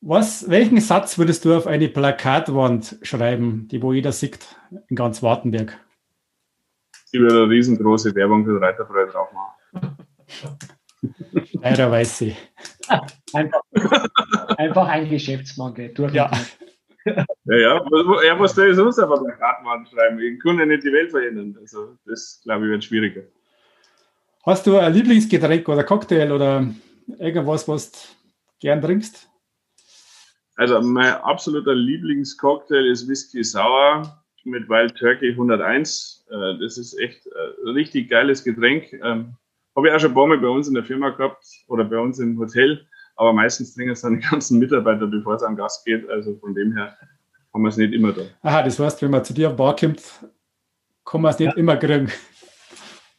Was, 0.00 0.48
welchen 0.48 0.80
Satz 0.80 1.18
würdest 1.18 1.44
du 1.44 1.56
auf 1.56 1.66
eine 1.66 1.88
Plakatwand 1.88 2.98
schreiben, 3.02 3.66
die 3.68 3.82
wo 3.82 3.92
jeder 3.92 4.12
sieht 4.12 4.38
in 4.88 4.94
ganz 4.94 5.20
Wartenberg? 5.20 5.76
Ich 7.10 7.20
würde 7.20 7.42
eine 7.42 7.50
riesengroße 7.50 8.14
Werbung 8.14 8.44
für 8.44 8.60
Reiterfreude 8.60 9.10
drauf 9.10 9.28
machen. 9.32 9.96
Leider 11.52 11.90
weiß 11.90 12.18
sie. 12.18 12.36
Einfach, 13.32 13.62
einfach 14.56 14.86
ein 14.86 15.10
Geschäftsmann, 15.10 15.74
geht 15.74 15.98
durch. 15.98 16.14
Ja. 16.14 16.30
ja, 17.06 17.56
ja. 17.56 17.84
Er 18.24 18.36
muss 18.36 18.54
da 18.54 18.72
sonst 18.72 19.00
auf 19.00 19.10
eine 19.10 19.34
Plakatwand 19.34 19.88
schreiben. 19.88 20.20
Ich 20.20 20.40
kann 20.40 20.60
ja 20.60 20.66
nicht 20.66 20.84
die 20.84 20.92
Welt 20.92 21.10
verändern. 21.10 21.56
Also, 21.60 21.96
das 22.06 22.40
glaube 22.44 22.66
ich 22.66 22.70
wird 22.70 22.84
schwieriger. 22.84 23.22
Hast 24.44 24.66
du 24.66 24.76
ein 24.76 24.92
Lieblingsgetränk 24.92 25.68
oder 25.68 25.84
Cocktail 25.84 26.32
oder 26.32 26.66
irgendwas, 27.20 27.68
was 27.68 27.92
du 27.92 27.98
gern 28.58 28.82
trinkst? 28.82 29.28
Also 30.56 30.80
mein 30.82 31.12
absoluter 31.14 31.76
Lieblingscocktail 31.76 32.86
ist 32.86 33.08
Whisky 33.08 33.44
Sauer 33.44 34.20
mit 34.42 34.68
Wild 34.68 34.96
Turkey 34.96 35.30
101. 35.30 36.26
Äh, 36.28 36.58
das 36.58 36.76
ist 36.76 36.98
echt 36.98 37.24
ein 37.64 37.68
richtig 37.68 38.10
geiles 38.10 38.42
Getränk. 38.42 38.92
Ähm, 38.94 39.36
Habe 39.76 39.88
ich 39.88 39.94
auch 39.94 40.00
schon 40.00 40.10
ein 40.10 40.14
paar 40.14 40.26
Mal 40.26 40.38
bei 40.38 40.48
uns 40.48 40.66
in 40.66 40.74
der 40.74 40.84
Firma 40.84 41.10
gehabt 41.10 41.46
oder 41.68 41.84
bei 41.84 41.98
uns 42.00 42.18
im 42.18 42.36
Hotel. 42.36 42.84
Aber 43.14 43.32
meistens 43.32 43.74
trinken 43.74 43.92
es 43.92 44.00
dann 44.00 44.20
die 44.20 44.26
ganzen 44.28 44.58
Mitarbeiter, 44.58 45.06
bevor 45.06 45.36
es 45.36 45.44
an 45.44 45.54
Gast 45.54 45.84
geht. 45.84 46.10
Also 46.10 46.34
von 46.38 46.52
dem 46.52 46.72
her 46.76 46.96
haben 47.54 47.62
wir 47.62 47.68
es 47.68 47.76
nicht 47.76 47.92
immer 47.92 48.12
da. 48.12 48.22
Aha, 48.42 48.64
das 48.64 48.76
heißt, 48.76 49.02
wenn 49.02 49.12
man 49.12 49.24
zu 49.24 49.34
dir 49.34 49.50
auf 49.50 49.56
Bar 49.56 49.76
kommt, 49.76 50.02
kann 51.04 51.20
man 51.20 51.30
es 51.30 51.38
nicht 51.38 51.52
ja. 51.52 51.56
immer 51.56 51.76
kriegen. 51.76 52.10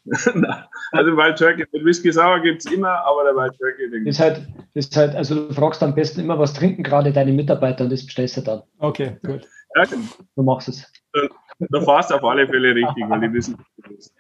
also 0.92 1.16
Wild 1.16 1.38
Turkey 1.38 1.66
mit 1.72 1.86
Whisky 1.86 2.12
Sauer 2.12 2.40
gibt 2.42 2.66
es 2.66 2.72
immer, 2.72 3.06
aber 3.06 3.24
der 3.24 3.36
Wild 3.36 3.58
Turkey, 3.58 3.90
den 3.90 4.06
ist 4.06 4.20
halt, 4.20 4.46
ist 4.74 4.96
halt, 4.98 5.16
also 5.16 5.48
du 5.48 5.54
fragst 5.54 5.82
am 5.82 5.96
besten 5.96 6.20
immer, 6.20 6.38
was 6.38 6.54
trinken 6.54 6.84
gerade 6.84 7.14
deine 7.14 7.32
Mitarbeiter 7.32 7.86
und 7.86 7.92
das 7.92 8.06
bestellst 8.06 8.38
du 8.38 8.42
dann. 8.42 8.64
Okay, 8.80 9.18
gut. 9.26 9.48
Ja, 9.76 9.84
genau. 9.86 10.06
Du 10.36 10.44
machst 10.44 10.68
es. 10.68 10.92
Da, 11.14 11.22
da 11.60 11.82
fährst 11.82 12.12
du 12.12 12.16
auf 12.16 12.24
alle 12.26 12.46
Fälle 12.48 12.76
richtig, 12.76 13.06
weil 13.08 13.22
die 13.22 13.34
wissen, 13.34 13.58
was 13.78 14.10
du. 14.10 14.14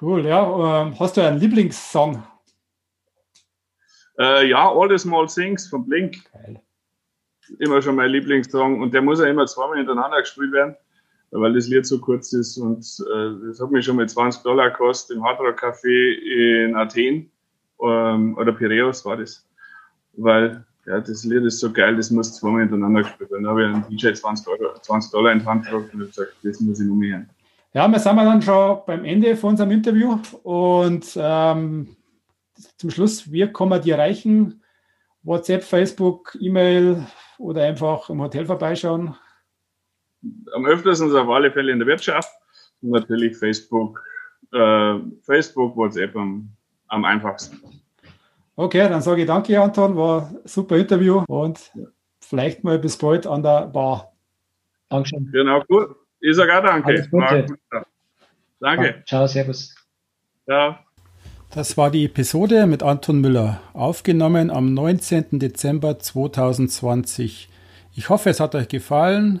Cool, 0.00 0.26
ja. 0.26 0.82
Ähm, 0.82 0.94
hast 1.00 1.16
du 1.16 1.22
einen 1.22 1.40
Lieblingssong? 1.40 2.22
Äh, 4.18 4.48
ja, 4.48 4.70
All 4.70 4.88
the 4.90 4.98
Small 4.98 5.26
Things 5.26 5.68
von 5.68 5.86
Blink. 5.86 6.18
Geil. 6.32 6.60
Immer 7.58 7.80
schon 7.80 7.96
mein 7.96 8.10
Lieblingssong 8.10 8.82
und 8.82 8.92
der 8.92 9.00
muss 9.00 9.20
ja 9.20 9.26
immer 9.26 9.46
zweimal 9.46 9.78
hintereinander 9.78 10.20
gespielt 10.20 10.52
werden 10.52 10.76
weil 11.30 11.52
das 11.52 11.68
Lied 11.68 11.86
so 11.86 11.98
kurz 11.98 12.32
ist. 12.32 12.56
Und 12.58 12.84
äh, 13.14 13.48
das 13.48 13.60
hat 13.60 13.70
mich 13.70 13.84
schon 13.84 13.96
mal 13.96 14.08
20 14.08 14.42
Dollar 14.42 14.70
gekostet 14.70 15.16
im 15.16 15.24
Hardrock 15.24 15.62
Café 15.62 16.14
in 16.66 16.74
Athen 16.74 17.30
ähm, 17.82 18.36
oder 18.36 18.52
Piraeus 18.52 19.04
war 19.04 19.16
das. 19.16 19.46
Weil 20.14 20.64
ja, 20.86 21.00
das 21.00 21.24
Lied 21.24 21.44
ist 21.44 21.60
so 21.60 21.70
geil, 21.70 21.96
das 21.96 22.10
muss 22.10 22.34
zweimal 22.36 22.62
hintereinander 22.62 23.02
gespielt 23.02 23.30
werden. 23.30 23.44
Da 23.44 23.50
habe 23.50 23.62
ich 23.62 23.68
einen 23.68 23.88
DJ 23.90 24.12
20 24.12 24.46
Dollar, 24.46 24.82
20 24.82 25.10
Dollar 25.10 25.32
in 25.32 25.40
die 25.40 25.46
Hand 25.46 25.64
gedrückt 25.64 25.92
und 25.92 26.00
gesagt, 26.00 26.32
das 26.42 26.60
muss 26.60 26.80
ich 26.80 26.86
noch 26.86 26.94
mehr. 26.94 27.26
Ja, 27.74 27.86
wir 27.86 27.98
sind 27.98 28.16
dann 28.16 28.40
schon 28.40 28.78
beim 28.86 29.04
Ende 29.04 29.36
von 29.36 29.50
unserem 29.50 29.70
Interview 29.70 30.18
und 30.42 31.06
ähm, 31.20 31.96
zum 32.78 32.90
Schluss, 32.90 33.30
wie 33.30 33.46
kann 33.52 33.68
man 33.68 33.82
die 33.82 33.90
erreichen? 33.90 34.62
WhatsApp, 35.22 35.62
Facebook, 35.62 36.36
E-Mail 36.40 37.06
oder 37.36 37.64
einfach 37.64 38.08
im 38.08 38.22
Hotel 38.22 38.46
vorbeischauen? 38.46 39.14
Am 40.54 40.66
öftesten 40.66 41.14
auf 41.14 41.28
alle 41.28 41.50
Fälle 41.50 41.72
in 41.72 41.78
der 41.78 41.88
Wirtschaft 41.88 42.30
und 42.82 42.90
natürlich 42.90 43.36
Facebook, 43.36 44.02
äh, 44.52 44.98
Facebook, 45.22 45.76
WhatsApp 45.76 46.16
am, 46.16 46.50
am 46.88 47.04
einfachsten. 47.04 47.60
Okay, 48.56 48.88
dann 48.88 49.02
sage 49.02 49.20
ich 49.22 49.26
danke, 49.26 49.60
Anton, 49.60 49.96
war 49.96 50.30
ein 50.30 50.38
super 50.44 50.76
Interview 50.76 51.22
und 51.28 51.70
ja. 51.74 51.86
vielleicht 52.20 52.64
mal 52.64 52.78
bis 52.78 52.96
bald 52.96 53.26
an 53.26 53.42
der 53.42 53.66
Bar. 53.68 54.12
Dankeschön. 54.88 55.30
Genau, 55.32 55.62
gut. 55.68 55.94
Ich 56.20 56.34
sage 56.34 56.58
auch 56.58 56.64
danke. 56.64 56.88
Alles 56.88 57.10
Gute. 57.10 57.46
Danke. 58.60 59.02
Ciao, 59.06 59.26
servus. 59.26 59.74
Ciao. 60.44 60.76
Das 61.50 61.76
war 61.76 61.90
die 61.90 62.04
Episode 62.04 62.66
mit 62.66 62.82
Anton 62.82 63.20
Müller, 63.20 63.60
aufgenommen 63.72 64.50
am 64.50 64.74
19. 64.74 65.38
Dezember 65.38 65.98
2020. 65.98 67.48
Ich 67.94 68.08
hoffe, 68.10 68.30
es 68.30 68.40
hat 68.40 68.54
euch 68.54 68.68
gefallen. 68.68 69.40